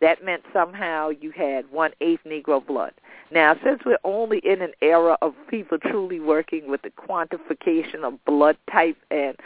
[0.00, 2.92] That meant somehow you had one-eighth Negro blood.
[3.30, 8.24] Now, since we're only in an era of people truly working with the quantification of
[8.24, 9.36] blood type and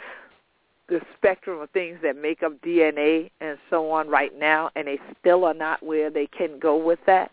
[0.89, 4.99] the spectrum of things that make up DNA and so on right now, and they
[5.19, 7.31] still are not where they can go with that,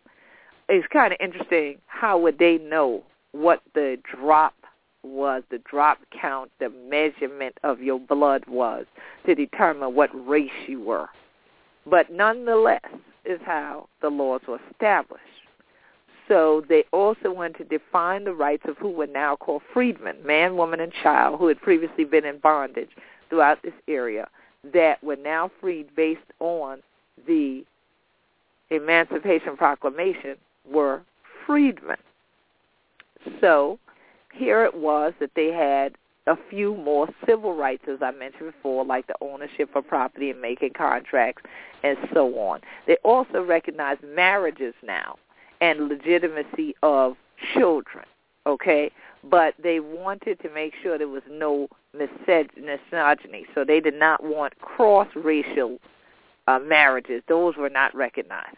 [0.68, 4.54] it's kind of interesting how would they know what the drop
[5.02, 8.86] was, the drop count, the measurement of your blood was
[9.26, 11.08] to determine what race you were.
[11.86, 12.80] But nonetheless
[13.24, 15.22] is how the laws were established.
[16.28, 20.56] So they also wanted to define the rights of who were now called freedmen, man,
[20.56, 22.90] woman, and child, who had previously been in bondage
[23.28, 24.28] throughout this area,
[24.72, 26.82] that were now freed based on
[27.26, 27.64] the
[28.70, 30.36] Emancipation Proclamation
[30.70, 31.02] were
[31.46, 31.96] freedmen.
[33.40, 33.78] So
[34.32, 35.94] here it was that they had
[36.26, 40.40] a few more civil rights, as I mentioned before, like the ownership of property and
[40.40, 41.42] making contracts
[41.82, 42.60] and so on.
[42.86, 45.16] They also recognize marriages now
[45.60, 47.16] and legitimacy of
[47.52, 48.06] children,
[48.46, 48.90] okay?
[49.22, 54.58] But they wanted to make sure there was no misogyny, so they did not want
[54.60, 55.78] cross-racial
[56.46, 57.22] uh, marriages.
[57.28, 58.56] Those were not recognized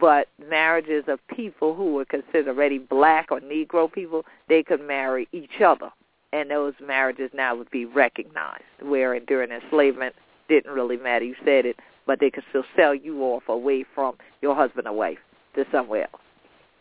[0.00, 5.28] but marriages of people who were considered already black or Negro people, they could marry
[5.32, 5.90] each other.
[6.32, 10.14] And those marriages now would be recognized, where during enslavement
[10.48, 11.24] didn't really matter.
[11.24, 14.92] You said it, but they could still sell you off away from your husband or
[14.92, 15.18] wife
[15.56, 16.22] to somewhere else.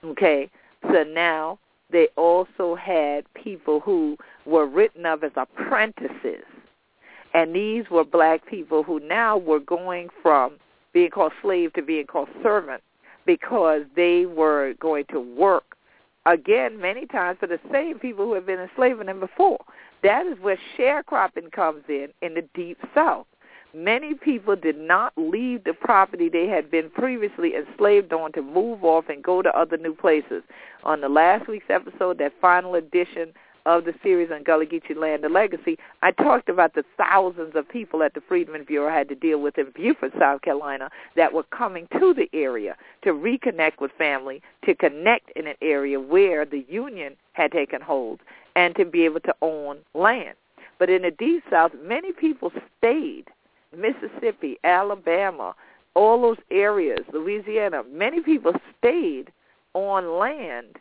[0.05, 0.49] Okay?
[0.91, 1.59] So now
[1.91, 6.45] they also had people who were written of as apprentices.
[7.33, 10.57] And these were black people who now were going from
[10.93, 12.81] being called slave to being called servant
[13.29, 15.77] because they were going to work
[16.25, 19.59] again many times for the same people who had been enslaving them before.
[20.01, 23.27] That is where sharecropping comes in in the deep south.
[23.71, 28.83] Many people did not leave the property they had been previously enslaved on to move
[28.83, 30.41] off and go to other new places.
[30.83, 33.31] On the last week's episode, that final edition
[33.77, 37.69] of the series on Gullah Geechee Land and Legacy, I talked about the thousands of
[37.69, 41.43] people that the Freedmen Bureau had to deal with in Beaufort, South Carolina, that were
[41.43, 46.65] coming to the area to reconnect with family, to connect in an area where the
[46.67, 48.21] Union had taken hold,
[48.55, 50.35] and to be able to own land.
[50.79, 53.25] But in the Deep South, many people stayed.
[53.77, 55.53] Mississippi, Alabama,
[55.93, 59.31] all those areas, Louisiana, many people stayed
[59.75, 60.77] on land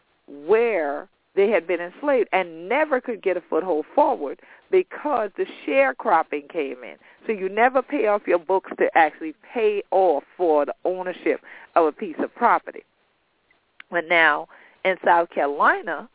[0.46, 1.06] where
[1.38, 4.40] they had been enslaved and never could get a foothold forward
[4.72, 6.96] because the sharecropping came in.
[7.26, 11.40] So you never pay off your books to actually pay off for the ownership
[11.76, 12.82] of a piece of property.
[13.88, 14.48] But now
[14.84, 16.08] in South Carolina,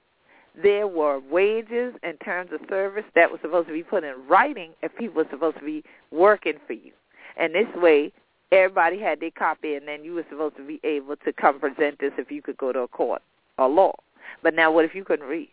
[0.61, 4.71] there were wages and terms of service that was supposed to be put in writing
[4.81, 6.91] if people were supposed to be working for you.
[7.37, 8.11] And this way,
[8.51, 11.99] everybody had their copy, and then you were supposed to be able to come present
[11.99, 13.21] this if you could go to a court
[13.57, 13.93] or law.
[14.41, 15.49] But now what if you couldn't read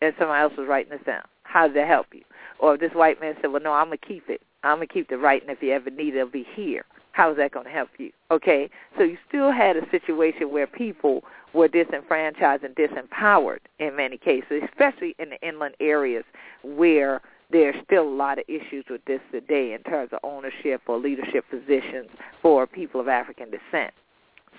[0.00, 1.22] and somebody else was writing this down?
[1.44, 2.22] How does that help you?
[2.58, 4.40] Or if this white man said, well, no, I'm going to keep it.
[4.62, 5.48] I'm going to keep the writing.
[5.50, 6.84] If you ever need it, it'll be here.
[7.12, 8.10] How is that going to help you?
[8.30, 8.70] Okay?
[8.96, 14.62] So you still had a situation where people were disenfranchised and disempowered in many cases,
[14.64, 16.24] especially in the inland areas
[16.62, 20.98] where there's still a lot of issues with this today in terms of ownership or
[20.98, 22.08] leadership positions
[22.40, 23.92] for people of African descent.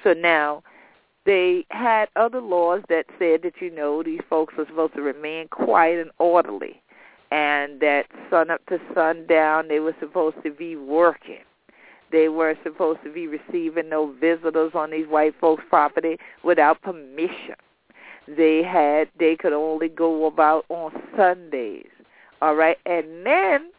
[0.04, 0.62] So now
[1.25, 5.47] they had other laws that said that, you know, these folks are supposed to remain
[5.47, 6.81] quiet and orderly
[7.33, 11.39] and that sun up to sundown they were supposed to be working.
[12.12, 17.55] They were supposed to be receiving no visitors on these white folks' property without permission.
[18.27, 21.89] They had they could only go about on Sundays.
[22.39, 23.71] All right, and then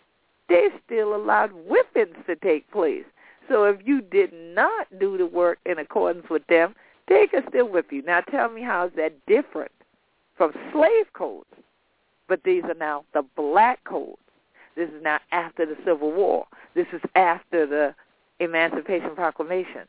[0.49, 3.05] they still allowed whippings to take place.
[3.49, 6.75] So if you did not do the work in accordance with them,
[7.09, 8.03] they could still whip you.
[8.03, 9.73] Now tell me how is that different
[10.37, 11.47] from slave codes?
[12.29, 14.19] But these are now the black codes.
[14.77, 16.47] This is now after the Civil War.
[16.75, 17.95] This is after the
[18.41, 19.83] Emancipation Proclamation.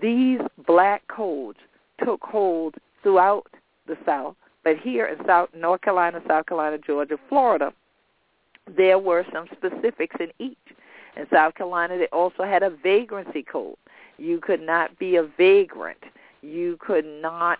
[0.00, 1.58] These black codes
[2.02, 3.46] took hold throughout
[3.86, 7.72] the South, but here in South North Carolina, South Carolina, Georgia, Florida,
[8.76, 10.56] there were some specifics in each.
[11.16, 13.76] In South Carolina, they also had a vagrancy code.
[14.18, 15.98] You could not be a vagrant.
[16.42, 17.58] You could not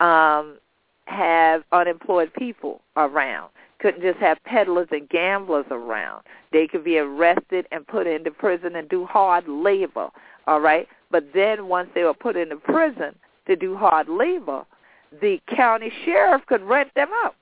[0.00, 0.58] um,
[1.06, 3.48] have unemployed people around
[3.84, 6.22] couldn't just have peddlers and gamblers around.
[6.52, 10.08] They could be arrested and put into prison and do hard labor,
[10.46, 10.88] all right?
[11.10, 13.14] But then once they were put into prison
[13.46, 14.64] to do hard labor,
[15.20, 17.34] the county sheriff could rent them out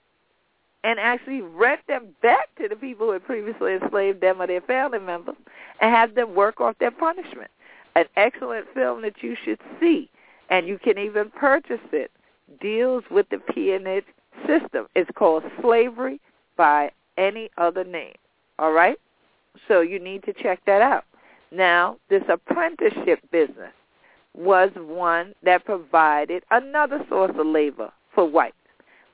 [0.83, 4.63] and actually rent them back to the people who had previously enslaved them or their
[4.63, 5.37] family members
[5.81, 7.53] and have them work off their punishment.
[7.95, 10.11] An excellent film that you should see,
[10.53, 12.11] and you can even purchase it,
[12.61, 14.05] deals with the peonage
[14.47, 14.87] system.
[14.95, 16.21] It's called Slavery
[16.59, 18.17] by any other name.
[18.59, 18.99] All right?
[19.67, 21.05] So you need to check that out.
[21.51, 23.73] Now, this apprenticeship business
[24.35, 28.55] was one that provided another source of labor for whites.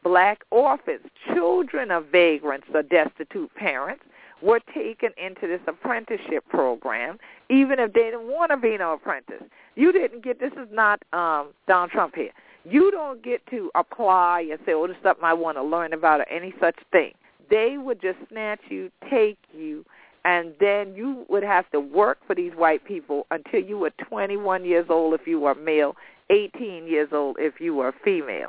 [0.02, 4.02] Black orphans, children of vagrants or destitute parents,
[4.42, 9.42] were taken into this apprenticeship program, even if they didn't want to be no apprentice.
[9.74, 12.30] You didn't get, this is not um, Donald Trump here.
[12.64, 15.92] You don't get to apply and say, oh, this is something I want to learn
[15.92, 17.12] about or any such thing
[17.50, 19.84] they would just snatch you, take you,
[20.24, 24.64] and then you would have to work for these white people until you were 21
[24.64, 25.96] years old if you were male,
[26.30, 28.48] 18 years old if you were female.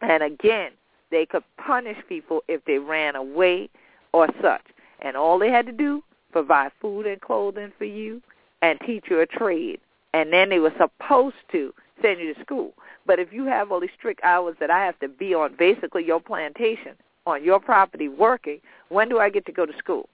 [0.00, 0.72] And again,
[1.10, 3.68] they could punish people if they ran away
[4.12, 4.62] or such.
[5.02, 8.22] And all they had to do, provide food and clothing for you
[8.62, 9.80] and teach you a trade.
[10.12, 12.74] And then they were supposed to send you to school.
[13.06, 16.04] But if you have all these strict hours that I have to be on basically
[16.04, 16.92] your plantation,
[17.26, 20.08] on your property working, when do I get to go to school?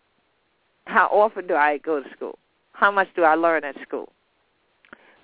[0.86, 2.38] How often do I go to school?
[2.72, 4.12] How much do I learn at school?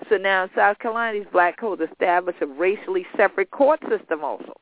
[0.09, 4.55] So now in South Carolina, these black codes establish a racially separate court system also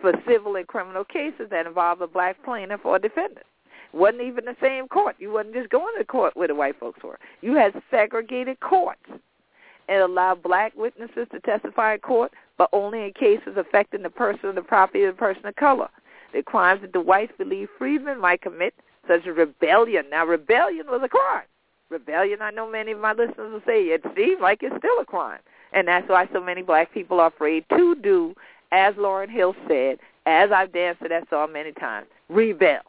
[0.00, 3.46] for civil and criminal cases that involve a black plaintiff or defendant.
[3.96, 5.16] Wasn't even the same court.
[5.18, 7.18] You wasn't just going to court where the white folks were.
[7.40, 9.00] You had segregated courts.
[9.88, 14.46] It allowed black witnesses to testify in court, but only in cases affecting the person
[14.46, 15.88] or the property of the person of color
[16.36, 18.74] the crimes that the whites believed freedmen might commit,
[19.08, 20.04] such as rebellion.
[20.10, 21.46] Now, rebellion was a crime.
[21.88, 25.04] Rebellion, I know many of my listeners will say, it seems like it's still a
[25.04, 25.40] crime.
[25.72, 28.34] And that's why so many black people are afraid to do,
[28.72, 32.80] as Lauryn Hill said, as I've danced to that song many times, rebel.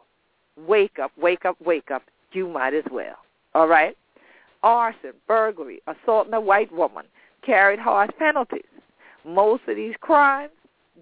[0.57, 2.03] Wake up, wake up, wake up.
[2.31, 3.17] You might as well.
[3.53, 3.97] All right?
[4.63, 7.05] Arson, burglary, assaulting a white woman
[7.45, 8.63] carried harsh penalties.
[9.25, 10.51] Most of these crimes,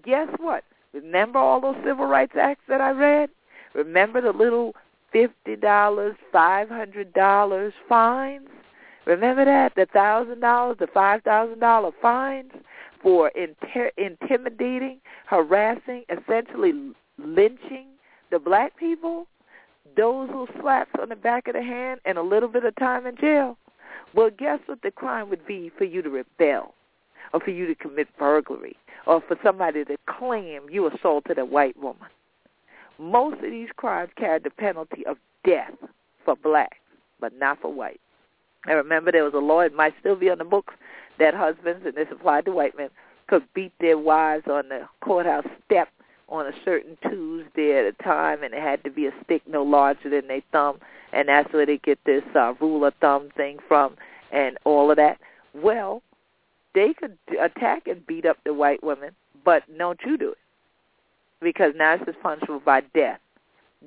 [0.04, 0.64] guess what?
[0.92, 3.30] Remember all those civil rights acts that I read?
[3.74, 4.74] Remember the little
[5.12, 8.48] fifty dollars, five hundred dollars fines?
[9.04, 12.52] Remember that the thousand dollars, the five thousand dollar fines
[13.02, 17.86] for inter- intimidating, harassing, essentially lynching
[18.30, 19.26] the black people.
[19.96, 23.06] Those little slaps on the back of the hand and a little bit of time
[23.06, 23.56] in jail.
[24.14, 26.74] Well, guess what the crime would be for you to rebel
[27.32, 28.76] or for you to commit burglary
[29.06, 32.08] or for somebody to claim you assaulted a white woman.
[32.98, 35.74] Most of these crimes carry the penalty of death
[36.24, 36.78] for blacks,
[37.20, 37.98] but not for whites.
[38.66, 40.74] And remember, there was a law, it might still be on the books,
[41.18, 42.90] that husbands, and this applied to white men,
[43.28, 45.88] could beat their wives on the courthouse step
[46.28, 49.62] on a certain Tuesday at a time, and it had to be a stick no
[49.62, 50.78] larger than their thumb,
[51.12, 53.96] and that's where they get this uh, rule of thumb thing from,
[54.32, 55.18] and all of that.
[55.54, 56.02] Well,
[56.74, 59.12] they could attack and beat up the white women,
[59.44, 60.38] but don't you do it
[61.40, 63.20] because now this is punishable by death.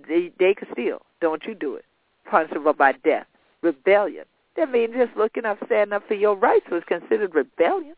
[0.08, 1.86] They they could steal, don't you do it?
[2.30, 3.26] Punishable by death.
[3.62, 4.26] Rebellion.
[4.56, 7.96] That means just looking up, standing up for your rights was considered rebellion.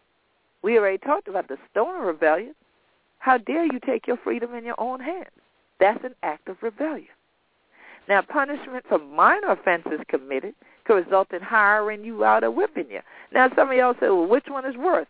[0.62, 2.54] We already talked about the Stono Rebellion.
[3.22, 5.30] How dare you take your freedom in your own hands?
[5.80, 7.08] That's an act of rebellion.
[8.10, 10.56] Now, punishment for minor offenses committed
[10.86, 13.00] could result in hiring you out or whipping you.
[13.32, 15.06] Now, some of y'all say, well, which one is worse?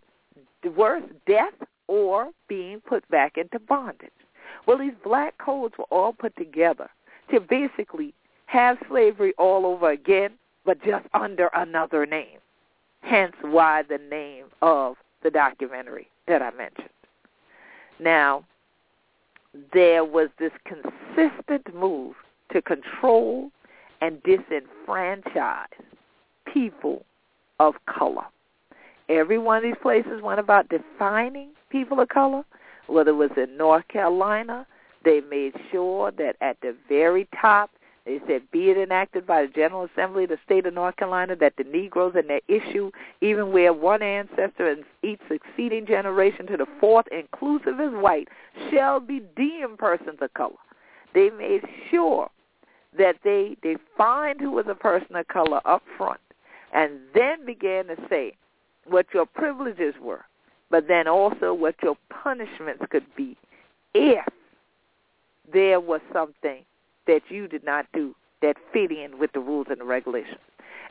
[0.76, 1.54] Worse, death
[1.88, 4.10] or being put back into bondage?
[4.68, 6.90] Well, these black codes were all put together
[7.32, 8.14] to basically
[8.48, 10.32] have slavery all over again,
[10.66, 12.40] but just under another name.
[13.04, 16.90] Hence why the name of the documentary that I mentioned.
[18.02, 18.44] Now,
[19.74, 22.16] there was this consistent move
[22.52, 23.52] to control
[24.02, 25.68] and disenfranchise
[26.52, 27.06] people
[27.60, 28.26] of color.
[29.08, 32.44] Every one of these places went about defining people of color.
[32.88, 34.66] Whether it was in North Carolina,
[35.06, 37.70] they made sure that at the very top
[38.06, 41.36] they said, be it enacted by the General Assembly of the state of North Carolina
[41.36, 42.90] that the Negroes and their issue,
[43.22, 48.28] even where one ancestor and each succeeding generation to the fourth, inclusive as white,
[48.72, 50.56] shall be deemed persons of color.
[51.14, 52.30] They made sure
[52.98, 56.20] that they defined who was a person of color up front
[56.74, 58.34] and then began to say
[58.86, 60.26] what your privileges were,
[60.72, 63.38] but then also what your punishments could be
[63.94, 64.26] if
[65.54, 66.64] there was something
[67.08, 70.40] that you did not do that fit in with the rules and the regulations.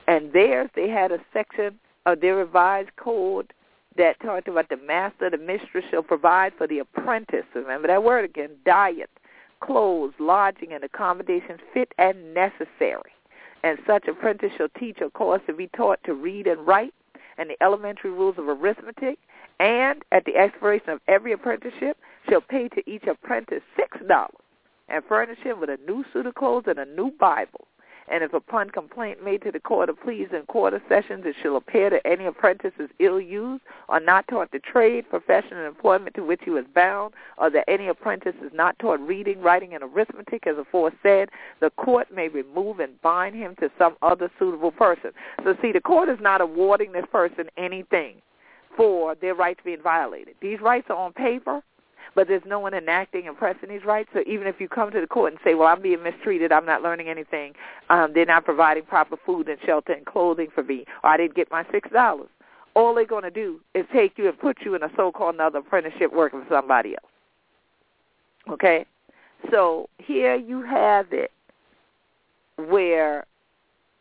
[0.06, 3.52] And theirs, they had a section of their revised code
[3.96, 7.44] that talked about the master, the mistress shall provide for the apprentice.
[7.54, 9.10] Remember that word again, diet,
[9.60, 13.12] clothes, lodging, and accommodations fit and necessary.
[13.62, 16.94] And such apprentice shall teach a course to be taught to read and write,
[17.36, 19.18] and the elementary rules of arithmetic,
[19.58, 21.98] and at the expiration of every apprenticeship
[22.28, 24.32] shall pay to each apprentice six dollars
[24.90, 27.66] and furnish him with a new suit of clothes and a new Bible.
[28.10, 31.54] And if upon complaint made to the court of pleas in quarter sessions it shall
[31.54, 36.16] appear that any apprentice is ill used or not taught the trade, profession, and employment
[36.16, 39.84] to which he was bound, or that any apprentice is not taught reading, writing, and
[39.84, 41.28] arithmetic as aforesaid,
[41.60, 45.12] the court may remove and bind him to some other suitable person.
[45.44, 48.16] So see, the court is not awarding this person anything
[48.76, 50.34] for their rights being violated.
[50.40, 51.62] These rights are on paper,
[52.14, 54.10] but there's no one enacting and pressing these rights.
[54.12, 56.66] So even if you come to the court and say, well, I'm being mistreated, I'm
[56.66, 57.54] not learning anything,
[57.88, 61.34] um, they're not providing proper food and shelter and clothing for me, or I didn't
[61.34, 62.26] get my $6,
[62.74, 65.58] all they're going to do is take you and put you in a so-called another
[65.58, 68.52] apprenticeship working for somebody else.
[68.52, 68.86] Okay?
[69.50, 71.32] So here you have it
[72.56, 73.26] where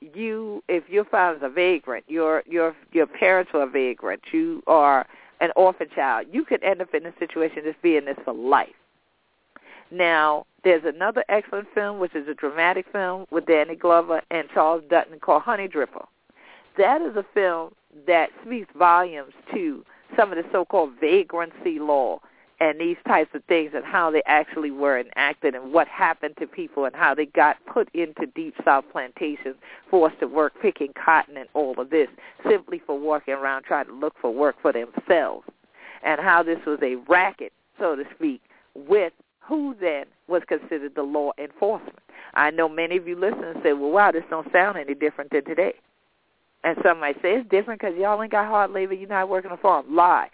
[0.02, 4.64] you if you're found as a vagrant, your your your parents were a vagrant, you
[4.68, 5.06] are
[5.42, 8.70] an orphan child, you could end up in a situation just being this for life.
[9.92, 14.84] Now, there's another excellent film, which is a dramatic film with Danny Glover and Charles
[14.90, 16.06] Dutton called Honeydripper.
[16.78, 17.74] That is a film
[18.06, 19.84] that speaks volumes to
[20.16, 22.20] some of the so-called vagrancy law
[22.62, 26.46] and these types of things and how they actually were enacted and what happened to
[26.46, 29.56] people and how they got put into deep south plantations,
[29.90, 32.10] forced to work picking cotton and all of this
[32.48, 35.48] simply for walking around trying to look for work for themselves
[36.04, 38.42] and how this was a racket, so to speak,
[38.76, 41.98] with who then was considered the law enforcement.
[42.34, 45.32] I know many of you listen and say, well, wow, this don't sound any different
[45.32, 45.74] than today.
[46.64, 49.52] And some might say, it's different because y'all ain't got hard labor, you're not working
[49.52, 49.96] a farm.
[49.96, 50.30] Lie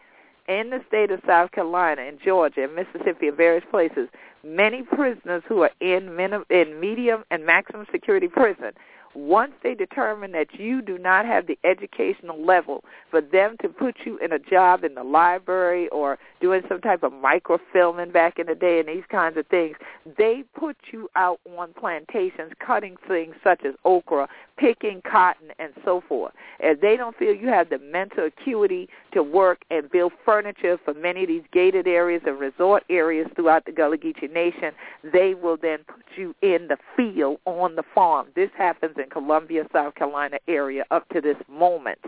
[0.48, 4.10] in the state of South Carolina and Georgia and Mississippi and various places,
[4.44, 8.72] many prisoners who are in, minim- in medium and maximum security prison
[9.16, 13.96] once they determine that you do not have the educational level for them to put
[14.06, 18.48] you in a job in the library or doing some type of microfilming back in
[18.48, 19.78] the day and these kinds of things,
[20.18, 26.04] they put you out on plantations cutting things such as okra, picking cotton, and so
[26.08, 26.34] forth.
[26.60, 30.94] If they don't feel you have the mental acuity to work and build furniture for
[30.94, 34.72] many of these gated areas and resort areas throughout the Gullah Geechee Nation,
[35.14, 38.28] they will then put you in the field on the farm.
[38.36, 42.00] This happens Columbia, South Carolina area up to this moment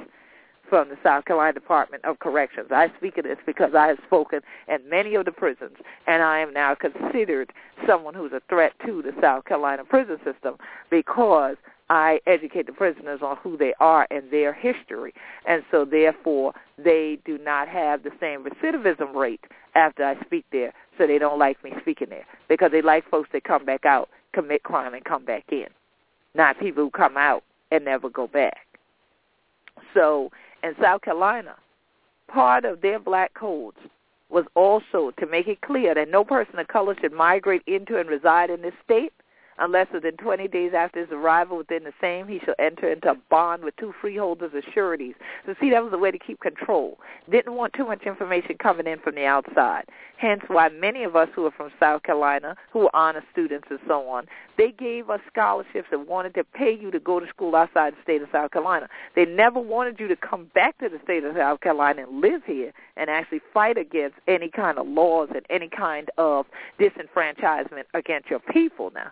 [0.69, 2.67] from the South Carolina Department of Corrections.
[2.71, 5.77] I speak of this because I have spoken in many of the prisons,
[6.07, 7.53] and I am now considered
[7.87, 10.55] someone who's a threat to the South Carolina prison system
[10.89, 11.55] because
[11.89, 15.13] I educate the prisoners on who they are and their history.
[15.47, 19.45] And so therefore they do not have the same recidivism rate
[19.75, 20.73] after I speak there.
[20.97, 24.09] So they don't like me speaking there because they like folks that come back out,
[24.33, 25.67] commit crime, and come back in,
[26.35, 28.67] not people who come out and never go back.
[29.93, 30.31] So
[30.63, 31.55] in South Carolina,
[32.27, 33.77] part of their black codes
[34.29, 38.09] was also to make it clear that no person of color should migrate into and
[38.09, 39.13] reside in this state
[39.59, 43.15] unless within 20 days after his arrival within the same he shall enter into a
[43.29, 45.15] bond with two freeholders as sureties.
[45.45, 46.99] So see, that was a way to keep control.
[47.29, 49.85] Didn't want too much information coming in from the outside.
[50.17, 53.79] Hence why many of us who are from South Carolina, who are honor students and
[53.87, 54.25] so on,
[54.57, 58.01] they gave us scholarships and wanted to pay you to go to school outside the
[58.01, 58.89] state of South Carolina.
[59.15, 62.41] They never wanted you to come back to the state of South Carolina and live
[62.45, 66.47] here and actually fight against any kind of laws and any kind of
[66.79, 69.11] disenfranchisement against your people now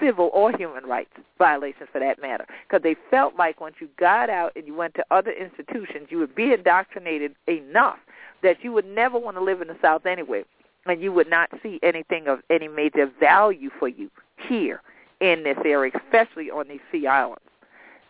[0.00, 4.30] civil or human rights violations for that matter, because they felt like once you got
[4.30, 7.98] out and you went to other institutions, you would be indoctrinated enough
[8.42, 10.44] that you would never want to live in the South anyway,
[10.86, 14.10] and you would not see anything of any major value for you
[14.48, 14.80] here
[15.20, 17.42] in this area, especially on these sea islands.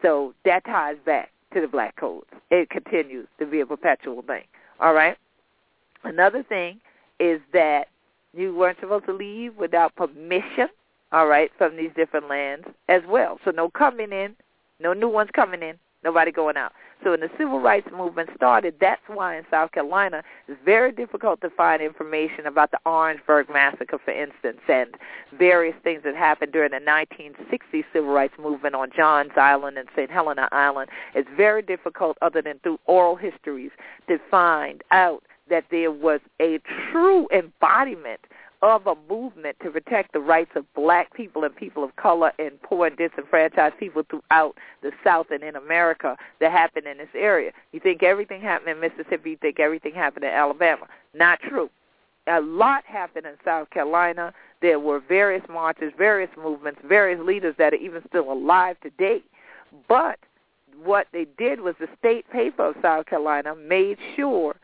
[0.03, 2.27] So that ties back to the black codes.
[2.51, 4.45] It continues to be a perpetual thing.
[4.81, 5.17] All right.
[6.05, 6.81] Another thing
[7.19, 7.89] is that
[8.35, 10.69] you weren't supposed to leave without permission
[11.13, 13.39] all right, from these different lands as well.
[13.45, 14.37] So no coming in,
[14.81, 16.73] no new ones coming in, nobody going out.
[17.05, 21.41] So when the civil rights movement started, that's why in South Carolina it's very difficult
[21.43, 24.95] to find information about the Orangeburg massacre, for instance, and
[25.39, 30.11] various things that happened during the 1960s civil rights movement on Johns Island and St.
[30.11, 30.91] Helena Island.
[31.15, 33.71] It's very difficult, other than through oral histories,
[34.09, 38.21] to find out that there was a true embodiment
[38.61, 42.61] of a movement to protect the rights of black people and people of color and
[42.63, 47.53] poor and disenfranchised people throughout the South and in America that happened in this area.
[47.73, 50.87] You think everything happened in Mississippi, you think everything happened in Alabama.
[51.15, 51.71] Not true.
[52.27, 54.35] A lot happened in South Carolina.
[54.61, 59.23] There were various marches, various movements, various leaders that are even still alive today.
[59.89, 60.19] But
[60.85, 64.57] what they did was the state paper of South Carolina made sure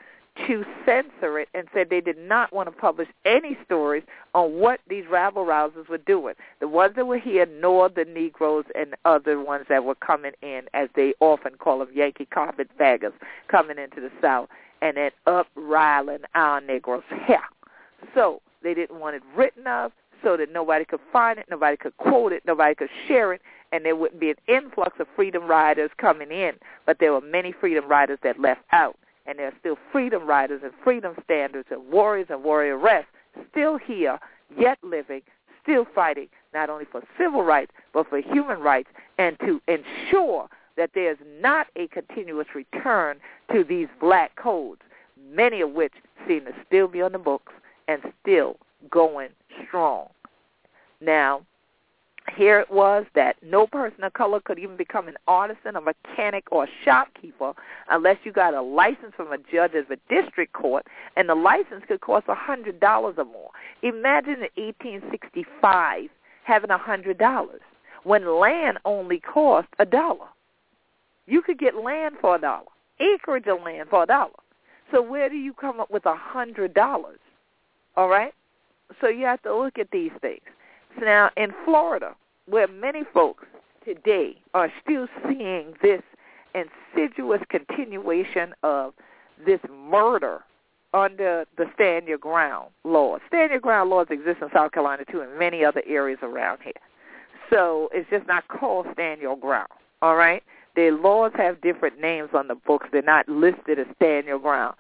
[0.47, 4.03] to censor it and said they did not want to publish any stories
[4.35, 6.35] on what these rabble rousers were doing.
[6.61, 10.63] The ones that were here, nor the Negroes and other ones that were coming in,
[10.75, 13.13] as they often call them, Yankee carpetbaggers,
[13.49, 14.49] coming into the South
[14.83, 17.43] and then upriling our Negroes' hair.
[18.15, 21.97] So they didn't want it written of so that nobody could find it, nobody could
[21.97, 23.41] quote it, nobody could share it,
[23.73, 26.53] and there wouldn't be an influx of freedom riders coming in.
[26.87, 28.97] But there were many freedom riders that left out
[29.27, 33.07] and there are still freedom riders and freedom standards and warriors and warriorettes
[33.51, 34.19] still here,
[34.57, 35.23] yet living,
[35.63, 40.91] still fighting not only for civil rights but for human rights and to ensure that
[40.95, 43.19] there's not a continuous return
[43.53, 44.83] to these black codes,
[45.33, 45.93] many of which
[46.27, 47.53] seem to still be on the books
[47.89, 48.57] and still
[48.91, 49.29] going
[49.67, 50.09] strong.
[51.01, 51.43] Now,
[52.37, 56.45] here it was that no person of color could even become an artisan, a mechanic,
[56.51, 57.53] or a shopkeeper
[57.91, 61.85] unless you got a license from a judge of a district court, and the license
[61.87, 63.51] could cost a hundred dollars or more.
[63.83, 66.09] Imagine in 1865
[66.45, 67.61] having a hundred dollars
[68.05, 70.27] when land only cost a dollar.
[71.27, 72.67] You could get land for a dollar,
[73.01, 74.31] acreage of land for a dollar.
[74.93, 77.19] So where do you come up with a hundred dollars?
[77.97, 78.33] All right.
[79.01, 80.43] So you have to look at these things.
[81.01, 82.15] Now in Florida,
[82.47, 83.45] where many folks
[83.85, 86.03] today are still seeing this
[86.55, 88.95] insidious continuation of
[89.45, 90.45] this murder
[90.93, 93.21] under the stand your ground laws.
[93.27, 96.73] Stand your ground laws exist in South Carolina too and many other areas around here.
[97.51, 99.69] So it's just not called stand your ground.
[100.03, 100.43] All right?
[100.77, 102.87] The laws have different names on the books.
[102.93, 104.77] They're not listed as stand your ground.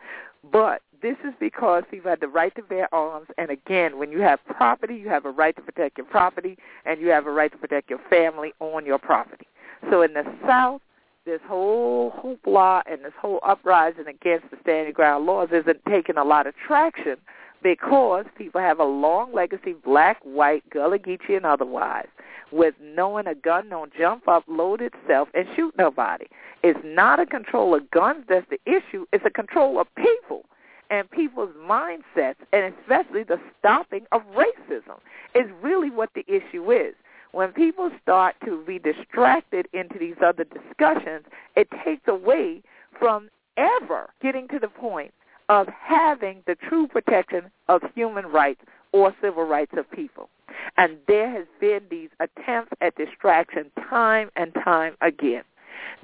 [0.53, 3.29] But this is because people have the right to bear arms.
[3.39, 7.01] And again, when you have property, you have a right to protect your property, and
[7.01, 9.47] you have a right to protect your family on your property.
[9.91, 10.81] So in the South,
[11.25, 16.25] this whole hoopla and this whole uprising against the standing ground laws isn't taking a
[16.25, 17.17] lot of traction
[17.63, 22.09] because people have a long legacy, black, white, Gullah Geechee, and otherwise,
[22.53, 26.27] with knowing a gun don't jump up, load itself, and shoot nobody.
[26.63, 29.07] It's not a control of guns that's the issue.
[29.13, 30.45] It's a control of people
[30.91, 34.99] and people's mindsets, and especially the stopping of racism,
[35.35, 36.95] is really what the issue is.
[37.33, 41.25] When people start to be distracted into these other discussions,
[41.57, 42.63] it takes away
[42.99, 45.13] from ever getting to the point
[45.49, 48.61] of having the true protection of human rights
[48.93, 50.29] or civil rights of people.
[50.77, 55.43] And there has been these attempts at distraction time and time again.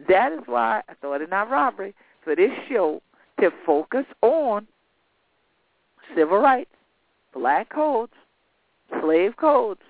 [0.08, 3.00] That is why I thought it not robbery for this show
[3.40, 4.66] to focus on
[6.16, 6.70] civil rights,
[7.32, 8.12] black codes,
[9.00, 9.80] slave codes,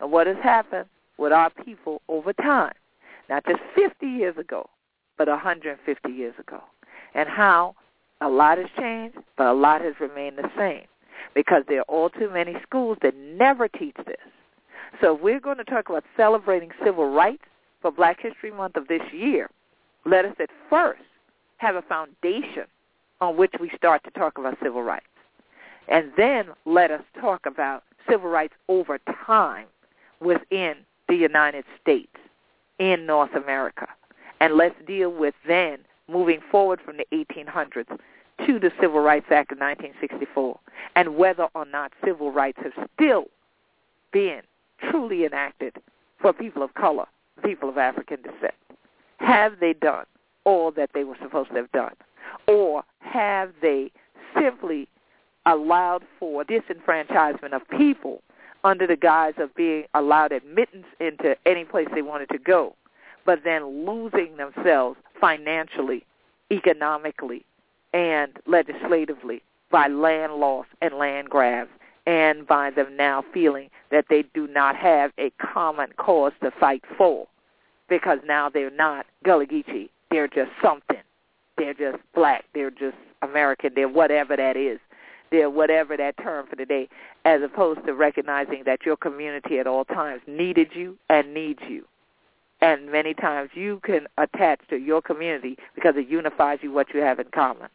[0.00, 0.86] and what has happened
[1.18, 2.72] with our people over time.
[3.28, 4.68] Not just 50 years ago,
[5.18, 6.60] but 150 years ago.
[7.14, 7.74] And how
[8.20, 10.84] a lot has changed, but a lot has remained the same
[11.34, 14.16] because there are all too many schools that never teach this.
[15.00, 17.44] So if we're going to talk about celebrating civil rights
[17.80, 19.48] for Black History Month of this year,
[20.04, 21.02] let us at first
[21.60, 22.64] have a foundation
[23.20, 25.04] on which we start to talk about civil rights.
[25.88, 29.66] And then let us talk about civil rights over time
[30.20, 32.16] within the United States
[32.78, 33.86] in North America.
[34.40, 37.98] And let's deal with then moving forward from the 1800s
[38.46, 40.58] to the Civil Rights Act of 1964
[40.96, 43.24] and whether or not civil rights have still
[44.12, 44.40] been
[44.90, 45.76] truly enacted
[46.18, 47.06] for people of color,
[47.44, 48.54] people of African descent.
[49.18, 50.06] Have they done
[50.44, 51.94] all that they were supposed to have done?
[52.46, 53.90] Or have they
[54.38, 54.88] simply
[55.46, 58.22] allowed for disenfranchisement of people
[58.64, 62.74] under the guise of being allowed admittance into any place they wanted to go,
[63.24, 66.04] but then losing themselves financially,
[66.52, 67.44] economically,
[67.92, 71.70] and legislatively by land loss and land grabs
[72.06, 76.82] and by them now feeling that they do not have a common cause to fight
[76.96, 77.26] for
[77.88, 79.90] because now they're not Gullah Geechee.
[80.10, 81.02] They're just something.
[81.56, 82.44] They're just black.
[82.54, 83.72] They're just American.
[83.74, 84.78] They're whatever that is.
[85.30, 86.88] They're whatever that term for today,
[87.24, 91.84] as opposed to recognizing that your community at all times needed you and needs you.
[92.60, 97.00] And many times you can attach to your community because it unifies you what you
[97.00, 97.68] have in common.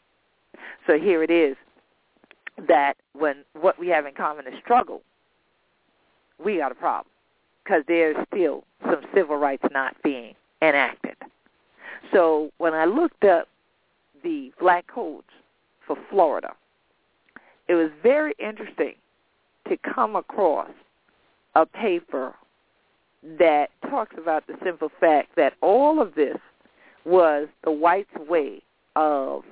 [0.86, 1.55] So here it is
[2.67, 5.01] that when what we have in common is struggle,
[6.43, 7.11] we got a problem
[7.63, 11.15] because there's still some civil rights not being enacted.
[12.14, 13.47] So when I looked up
[14.24, 15.28] the black codes
[15.86, 16.53] for Florida,
[17.68, 18.95] it was very interesting
[19.68, 20.70] to come across
[21.56, 22.34] a paper
[23.39, 26.38] that talks about the simple fact that all of this
[27.06, 28.62] was the whites' way
[28.95, 29.43] of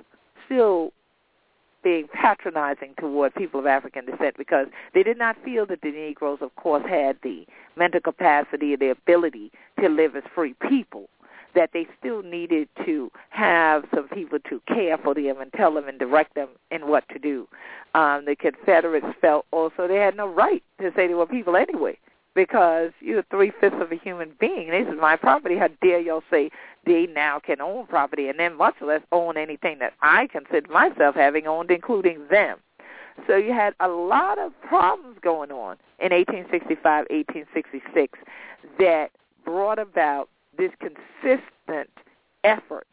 [0.46, 0.92] still
[1.82, 6.38] being patronizing toward people of African descent because they did not feel that the Negroes,
[6.40, 7.44] of course, had the
[7.76, 11.08] mental capacity and the ability to live as free people
[11.54, 15.88] that they still needed to have some people to care for them and tell them
[15.88, 17.48] and direct them in what to do.
[17.94, 21.98] Um, the Confederates felt also they had no right to say they were people anyway
[22.34, 24.70] because you're three-fifths of a human being.
[24.70, 25.56] This is my property.
[25.56, 26.50] How dare y'all say
[26.84, 31.14] they now can own property and then much less own anything that I consider myself
[31.14, 32.58] having owned, including them.
[33.28, 38.18] So you had a lot of problems going on in 1865, 1866
[38.78, 39.10] that
[39.44, 41.90] brought about this consistent
[42.44, 42.86] effort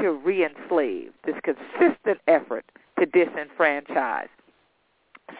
[0.00, 2.64] to re-enslave, this consistent effort
[2.98, 4.28] to disenfranchise.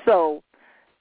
[0.05, 0.43] So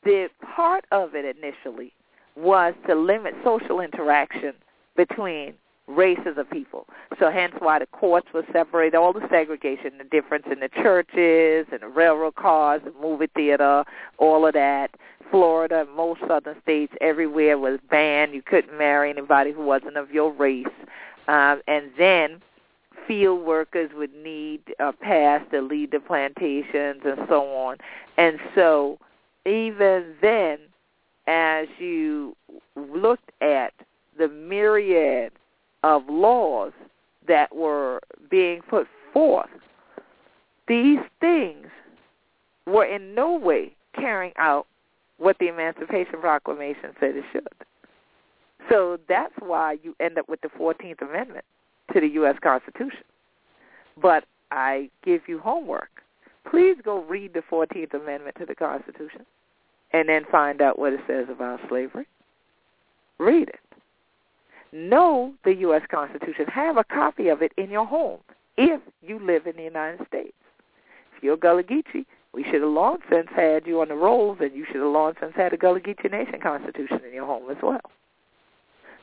[0.03, 1.93] the part of it initially
[2.36, 4.53] was to limit social interaction
[4.95, 5.53] between
[5.88, 6.88] races of people.
[7.19, 11.67] So hence why the courts were separated, all the segregation, the difference in the churches
[11.71, 13.83] and the railroad cars, the movie theater,
[14.17, 14.91] all of that.
[15.31, 18.33] Florida, most southern states, everywhere was banned.
[18.33, 20.65] You couldn't marry anybody who wasn't of your race.
[21.27, 22.41] Um, and then
[23.07, 27.77] field workers would need a pass to lead the plantations and so on.
[28.17, 28.99] And so
[29.45, 30.59] even then,
[31.27, 32.36] as you
[32.75, 33.73] looked at
[34.17, 35.31] the myriad
[35.86, 36.73] of laws
[37.27, 39.49] that were being put forth,
[40.67, 41.67] these things
[42.65, 44.65] were in no way carrying out
[45.19, 47.47] what the Emancipation Proclamation said it should.
[48.67, 51.45] So that's why you end up with the 14th Amendment
[51.93, 52.36] to the U.S.
[52.41, 53.03] Constitution.
[54.01, 56.01] But I give you homework.
[56.49, 59.23] Please go read the 14th Amendment to the Constitution
[59.93, 62.07] and then find out what it says about slavery.
[63.19, 63.59] Read it.
[64.76, 65.84] Know the U.S.
[65.89, 66.47] Constitution.
[66.47, 68.19] Have a copy of it in your home
[68.57, 70.34] if you live in the United States.
[71.15, 74.53] If you're Gullah Geechee, we should have long since had you on the rolls, and
[74.53, 77.55] you should have long since had a Gullah Geechee Nation Constitution in your home as
[77.63, 77.80] well,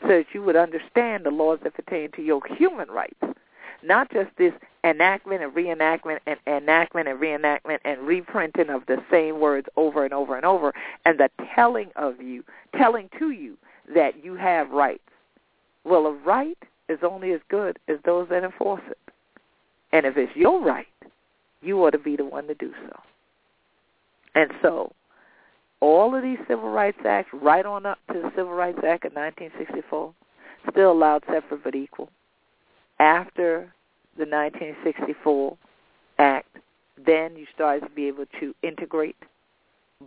[0.03, 3.25] so that you would understand the laws that pertain to your human rights,
[3.83, 4.53] not just this
[4.85, 10.13] enactment and reenactment and enactment and reenactment and reprinting of the same words over and
[10.13, 10.75] over and over,
[11.07, 12.45] and the telling of you,
[12.77, 13.57] telling to you
[13.95, 15.03] that you have rights.
[15.85, 16.59] Well, a right
[16.89, 18.99] is only as good as those that enforce it.
[19.93, 20.87] And if it's your right,
[21.61, 23.01] you ought to be the one to do so.
[24.35, 24.93] And so
[25.81, 29.13] all of these Civil Rights Acts, right on up to the Civil Rights Act of
[29.13, 30.15] 1964,
[30.71, 32.09] still allowed separate but equal.
[32.99, 33.73] After
[34.17, 35.57] the 1964
[36.19, 36.59] Act,
[37.05, 39.17] then you started to be able to integrate,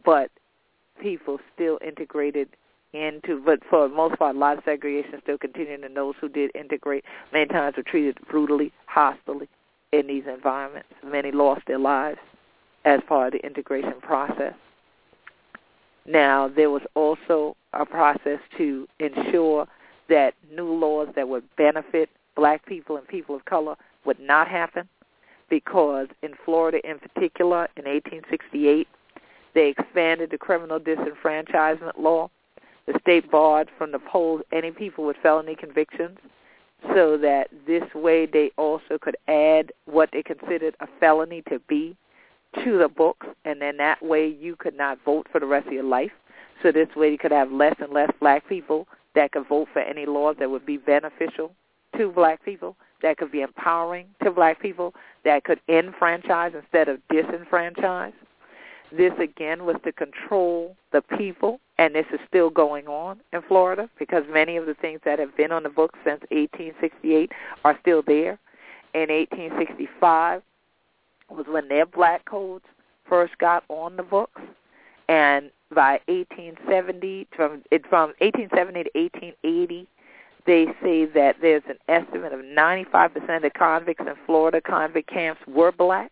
[0.06, 0.32] but
[1.02, 2.48] people still integrated
[2.98, 6.30] into, but for the most part, a lot of segregation still continued, and those who
[6.30, 9.48] did integrate many times were treated brutally, hostilely
[9.92, 10.90] in these environments.
[11.04, 12.20] Many lost their lives
[12.86, 14.54] as part of the integration process.
[16.06, 19.68] Now, there was also a process to ensure
[20.08, 23.76] that new laws that would benefit black people and people of color
[24.06, 24.88] would not happen
[25.50, 28.88] because in Florida in particular, in 1868,
[29.54, 32.30] they expanded the criminal disenfranchisement law.
[32.88, 36.20] The state barred from the polls any people with felony convictions
[36.94, 41.96] so that this way they also could add what they considered a felony to be
[42.64, 45.74] to the books, and then that way you could not vote for the rest of
[45.74, 46.12] your life.
[46.64, 49.80] So this way you could have less and less black people that could vote for
[49.80, 51.52] any laws that would be beneficial
[51.98, 57.00] to black people, that could be empowering to black people, that could enfranchise instead of
[57.12, 58.14] disenfranchise.
[58.96, 63.90] This again was to control the people, and this is still going on in Florida
[64.00, 67.32] because many of the things that have been on the books since 1868
[67.66, 68.40] are still there.
[68.94, 70.42] In 1865
[71.30, 72.64] was when their black codes
[73.10, 74.42] first got on the books,
[75.10, 79.88] and by 1870, from from 1870 to 1880,
[80.46, 85.72] they say that there's an estimate of 95% of convicts in Florida convict camps were
[85.72, 86.12] black.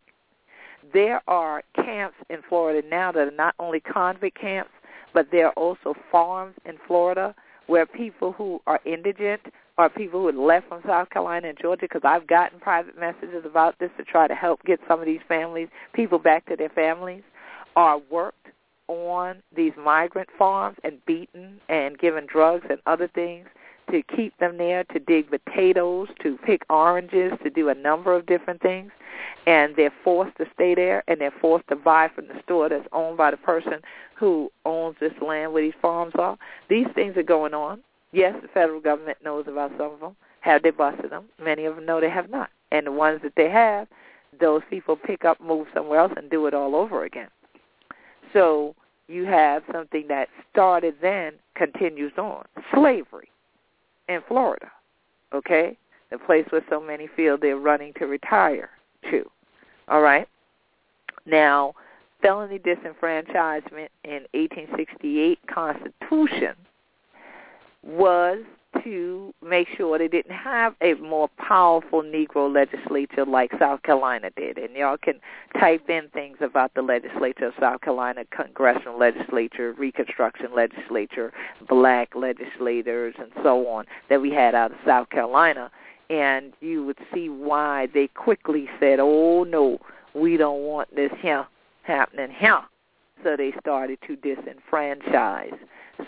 [0.93, 4.71] There are camps in Florida now that are not only convict camps,
[5.13, 7.33] but there are also farms in Florida
[7.65, 9.41] where people who are indigent
[9.77, 13.43] or people who had left from South Carolina and Georgia, because I've gotten private messages
[13.43, 16.69] about this to try to help get some of these families, people back to their
[16.69, 17.23] families,
[17.75, 18.47] are worked
[18.87, 23.47] on these migrant farms and beaten and given drugs and other things
[23.93, 28.25] to keep them there, to dig potatoes, to pick oranges, to do a number of
[28.25, 28.91] different things.
[29.45, 32.87] And they're forced to stay there, and they're forced to buy from the store that's
[32.91, 33.81] owned by the person
[34.15, 36.37] who owns this land where these farms are.
[36.69, 37.83] These things are going on.
[38.11, 40.15] Yes, the federal government knows about some of them.
[40.41, 41.25] Have they busted them?
[41.39, 42.49] Many of them know they have not.
[42.71, 43.87] And the ones that they have,
[44.39, 47.29] those people pick up, move somewhere else, and do it all over again.
[48.33, 48.73] So
[49.07, 52.45] you have something that started then, continues on.
[52.73, 53.29] Slavery
[54.09, 54.71] in Florida,
[55.33, 55.77] okay?
[56.11, 58.69] The place where so many feel they're running to retire
[59.09, 59.29] to.
[59.87, 60.27] All right?
[61.25, 61.73] Now,
[62.21, 66.55] felony disenfranchisement in 1868 Constitution
[67.83, 68.39] was
[68.83, 74.57] to make sure they didn't have a more powerful Negro legislature like South Carolina did.
[74.57, 75.19] And y'all can
[75.59, 81.31] type in things about the legislature of South Carolina, congressional legislature, Reconstruction legislature,
[81.67, 85.71] black legislators, and so on that we had out of South Carolina.
[86.09, 89.79] And you would see why they quickly said, oh, no,
[90.13, 91.47] we don't want this here
[91.83, 92.61] happening here.
[93.23, 95.57] So they started to disenfranchise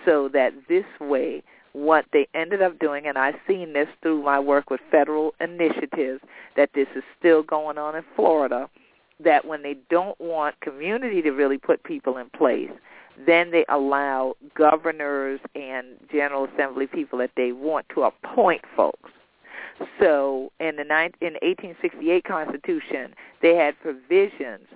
[0.06, 1.44] so that this way
[1.76, 6.22] what they ended up doing, and I've seen this through my work with federal initiatives,
[6.56, 8.70] that this is still going on in Florida,
[9.20, 12.72] that when they don't want community to really put people in place,
[13.26, 19.12] then they allow governors and General Assembly people that they want to appoint folks.
[20.00, 24.68] So in the in 1868 Constitution, they had provisions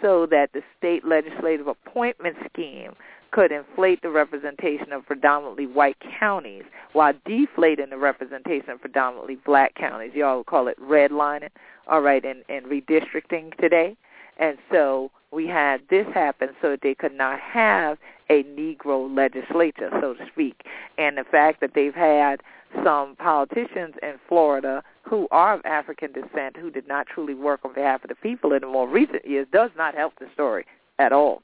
[0.00, 2.92] so that the state legislative appointment scheme
[3.30, 9.74] could inflate the representation of predominantly white counties while deflating the representation of predominantly black
[9.74, 10.12] counties.
[10.14, 11.50] Y'all call it redlining,
[11.86, 13.96] all right, and, and redistricting today.
[14.38, 17.98] And so we had this happen so that they could not have
[18.30, 20.62] a Negro legislature, so to speak.
[20.96, 22.42] And the fact that they've had
[22.84, 27.74] some politicians in Florida who are of African descent who did not truly work on
[27.74, 30.66] behalf of the people in the more recent years does not help the story
[30.98, 31.42] at all.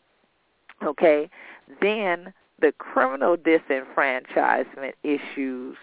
[0.84, 1.30] Okay?
[1.80, 5.76] Then the criminal disenfranchisement issues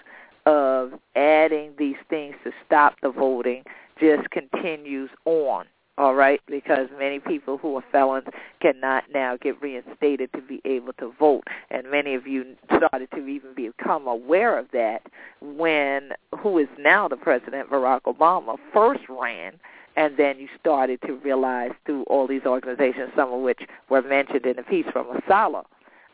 [0.45, 3.63] of adding these things to stop the voting
[3.99, 5.65] just continues on
[5.97, 8.25] all right, because many people who are felons
[8.59, 11.43] cannot now get reinstated to be able to vote.
[11.69, 15.03] And many of you started to even become aware of that
[15.41, 19.59] when who is now the president, Barack Obama, first ran
[19.95, 24.45] and then you started to realize through all these organizations, some of which were mentioned
[24.45, 25.63] in the piece from Masala,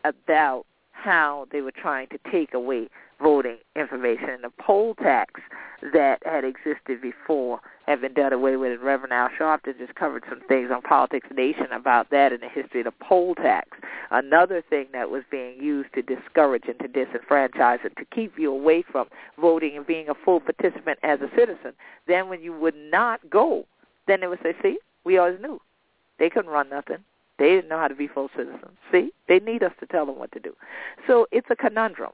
[0.04, 2.90] about how they were trying to take away
[3.22, 4.30] voting information.
[4.30, 5.42] And the poll tax
[5.94, 8.72] that had existed before had been done away with.
[8.72, 12.82] And Reverend Al Sharpton just covered some things on PoliticsNation about that and the history
[12.82, 13.78] of the poll tax.
[14.12, 18.52] Another thing that was being used to discourage and to disenfranchise and to keep you
[18.52, 19.08] away from
[19.40, 21.74] voting and being a full participant as a citizen.
[22.08, 23.66] Then when you would not go,
[24.08, 25.62] then they would say, see, we always knew.
[26.20, 26.98] They couldn't run nothing.
[27.38, 28.78] They didn't know how to be full citizens.
[28.92, 30.56] See, they need us to tell them what to do.
[31.06, 32.12] So it's a conundrum.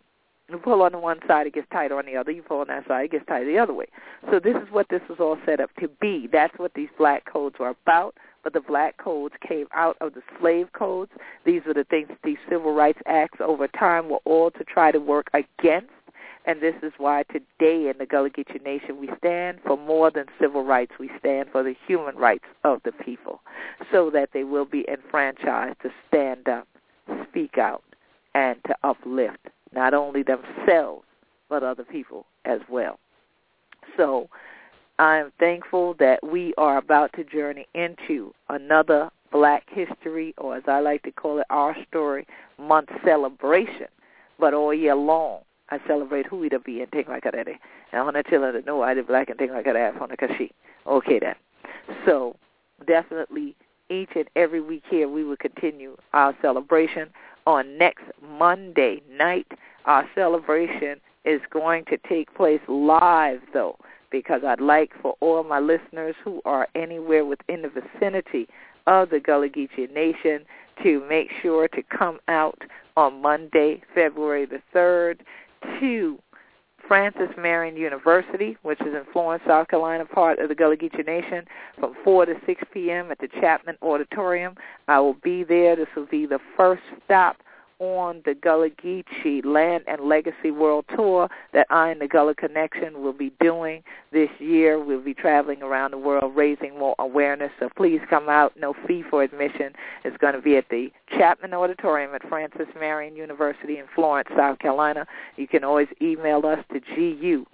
[0.54, 2.30] You pull on the one side, it gets tighter on the other.
[2.30, 3.88] You pull on that side, it gets tighter the other way.
[4.30, 6.30] So this is what this was all set up to be.
[6.32, 8.16] That's what these black codes are about.
[8.44, 11.12] But the black codes came out of the slave codes.
[11.44, 15.00] These are the things these civil rights acts over time were all to try to
[15.00, 15.90] work against
[16.46, 20.26] and this is why today in the Gullah Geechee Nation we stand for more than
[20.42, 20.92] civil rights.
[21.00, 23.40] We stand for the human rights of the people
[23.94, 26.68] so that they will be enfranchised to stand up,
[27.30, 27.84] speak out,
[28.36, 31.06] and to uplift not only themselves
[31.50, 33.00] but other people as well.
[33.98, 34.30] So
[35.00, 40.64] I am thankful that we are about to journey into another Black History, or as
[40.68, 42.26] I like to call it, our story
[42.58, 43.88] month celebration,
[44.40, 45.42] but all year long.
[45.70, 47.36] I celebrate who it'll be and things like that.
[47.36, 47.58] And
[47.94, 50.10] I want to tell her to know I did black and things like that on
[50.10, 50.52] the kashi.
[50.86, 51.36] Okay then.
[52.06, 52.36] So
[52.86, 53.56] definitely
[53.90, 57.10] each and every week here we will continue our celebration.
[57.46, 59.48] On next Monday night,
[59.86, 63.78] our celebration is going to take place live though
[64.12, 68.48] because I'd like for all my listeners who are anywhere within the vicinity
[68.86, 70.46] of the Gullah Geechee Nation
[70.84, 72.62] to make sure to come out
[72.96, 75.20] on Monday, February the 3rd
[75.80, 76.20] to
[76.88, 81.46] Francis Marion University, which is in Florence, South Carolina, part of the Gullah Geechee Nation,
[81.80, 83.12] from 4 to 6 p.m.
[83.12, 84.56] at the Chapman Auditorium.
[84.88, 85.76] I will be there.
[85.76, 87.38] This will be the first stop
[87.84, 93.02] on the Gullah Geechee Land and Legacy World Tour that I and the Gullah Connection
[93.02, 94.84] will be doing this year.
[94.84, 98.54] We'll be traveling around the world raising more awareness, so please come out.
[98.58, 99.74] No fee for admission.
[100.04, 104.60] It's going to be at the Chapman Auditorium at Francis Marion University in Florence, South
[104.60, 105.06] Carolina.
[105.36, 107.46] You can always email us to G-U-L-L-G-E-E-C-O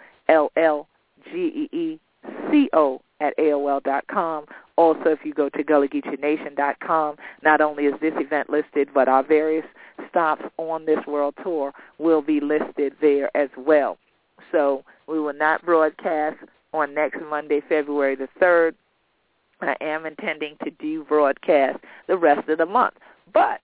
[3.21, 4.45] at AOL dot com.
[4.79, 9.65] Also, if you go to GullahGeecheeNation.com, not only is this event listed, but our various
[10.09, 13.97] stops on this world tour will be listed there as well.
[14.53, 16.37] So we will not broadcast
[16.71, 18.73] on next Monday, February the 3rd.
[19.59, 22.93] I am intending to do broadcast the rest of the month.
[23.33, 23.59] But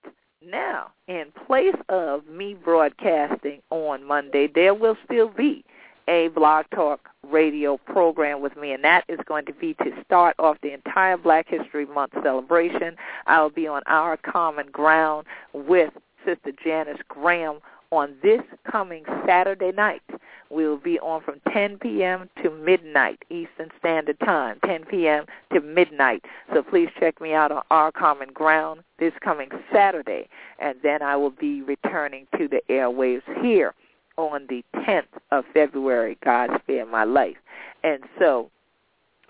[0.46, 5.64] now, in place of me broadcasting on Monday, there will still be
[6.08, 10.36] a Blog Talk radio program with me, and that is going to be to start
[10.40, 12.96] off the entire Black History Month celebration.
[13.28, 15.94] I'll be on Our Common Ground with
[16.26, 17.60] Sister Janice Graham
[17.92, 20.02] on this coming Saturday night.
[20.50, 22.30] We'll be on from 10 p.m.
[22.44, 25.26] to midnight Eastern Standard Time, 10 p.m.
[25.54, 26.24] to midnight.
[26.54, 30.30] So please check me out on Our Common Ground this coming Saturday,
[30.60, 33.74] and then I will be returning to the airwaves here
[34.18, 37.38] on the 10th of February, God spare my life.
[37.84, 38.50] And so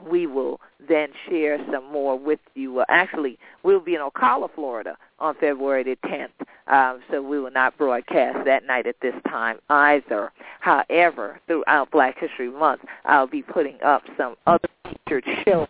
[0.03, 2.83] we will then share some more with you.
[2.89, 6.29] actually, we'll be in Ocala, Florida on February the 10th,
[6.67, 10.31] um, so we will not broadcast that night at this time either.
[10.59, 15.67] However, throughout Black History Month, I'll be putting up some other featured shows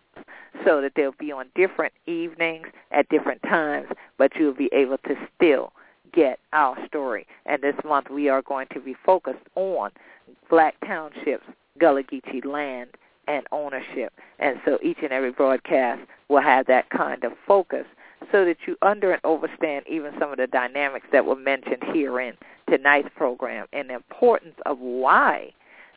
[0.64, 3.88] so that they'll be on different evenings at different times,
[4.18, 5.72] but you'll be able to still
[6.16, 7.28] get our story.
[7.46, 9.92] And this month we are going to be focused on
[10.50, 11.44] black townships,
[11.80, 12.92] Gullah Geechee land,
[13.28, 14.14] and ownership.
[14.40, 17.86] And so each and every broadcast will have that kind of focus
[18.32, 22.20] so that you under and understand even some of the dynamics that were mentioned here
[22.20, 22.34] in
[22.70, 25.52] tonight's program and the importance of why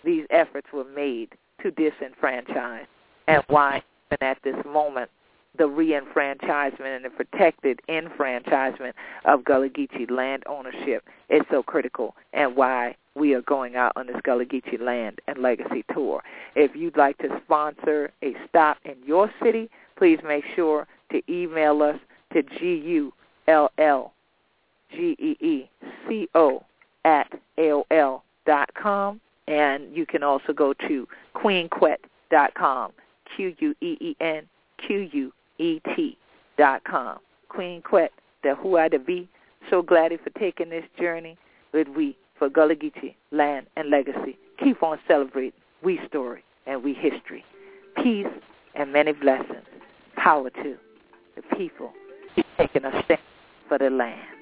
[0.04, 1.30] these efforts were made
[1.62, 2.86] to disenfranchise
[3.26, 5.10] and why even at this moment
[5.56, 8.94] the reenfranchisement and the protected enfranchisement
[9.24, 14.06] of Gullah Geechee land ownership is so critical and why we are going out on
[14.06, 16.22] this Gullah Geechee land and legacy tour.
[16.54, 21.82] If you'd like to sponsor a stop in your city, please make sure to email
[21.82, 21.98] us
[22.32, 23.12] to G-U-L-L-G-E-E-C-O
[27.04, 29.20] at AOL dot com.
[29.46, 32.92] And you can also go to queenquet.com,
[33.34, 34.48] Q-U-E-E-N,
[34.86, 36.16] Q-U E-T
[36.56, 37.18] dot com.
[37.48, 39.28] Queen Quet, the who I to be.
[39.70, 41.36] So glad for taking this journey
[41.72, 44.38] with we for Gullah Geechee, land and legacy.
[44.62, 47.44] Keep on celebrating we story and we history.
[48.02, 48.26] Peace
[48.74, 49.66] and many blessings.
[50.16, 50.76] Power to
[51.36, 51.92] the people
[52.56, 53.20] taking a stand
[53.68, 54.37] for the land.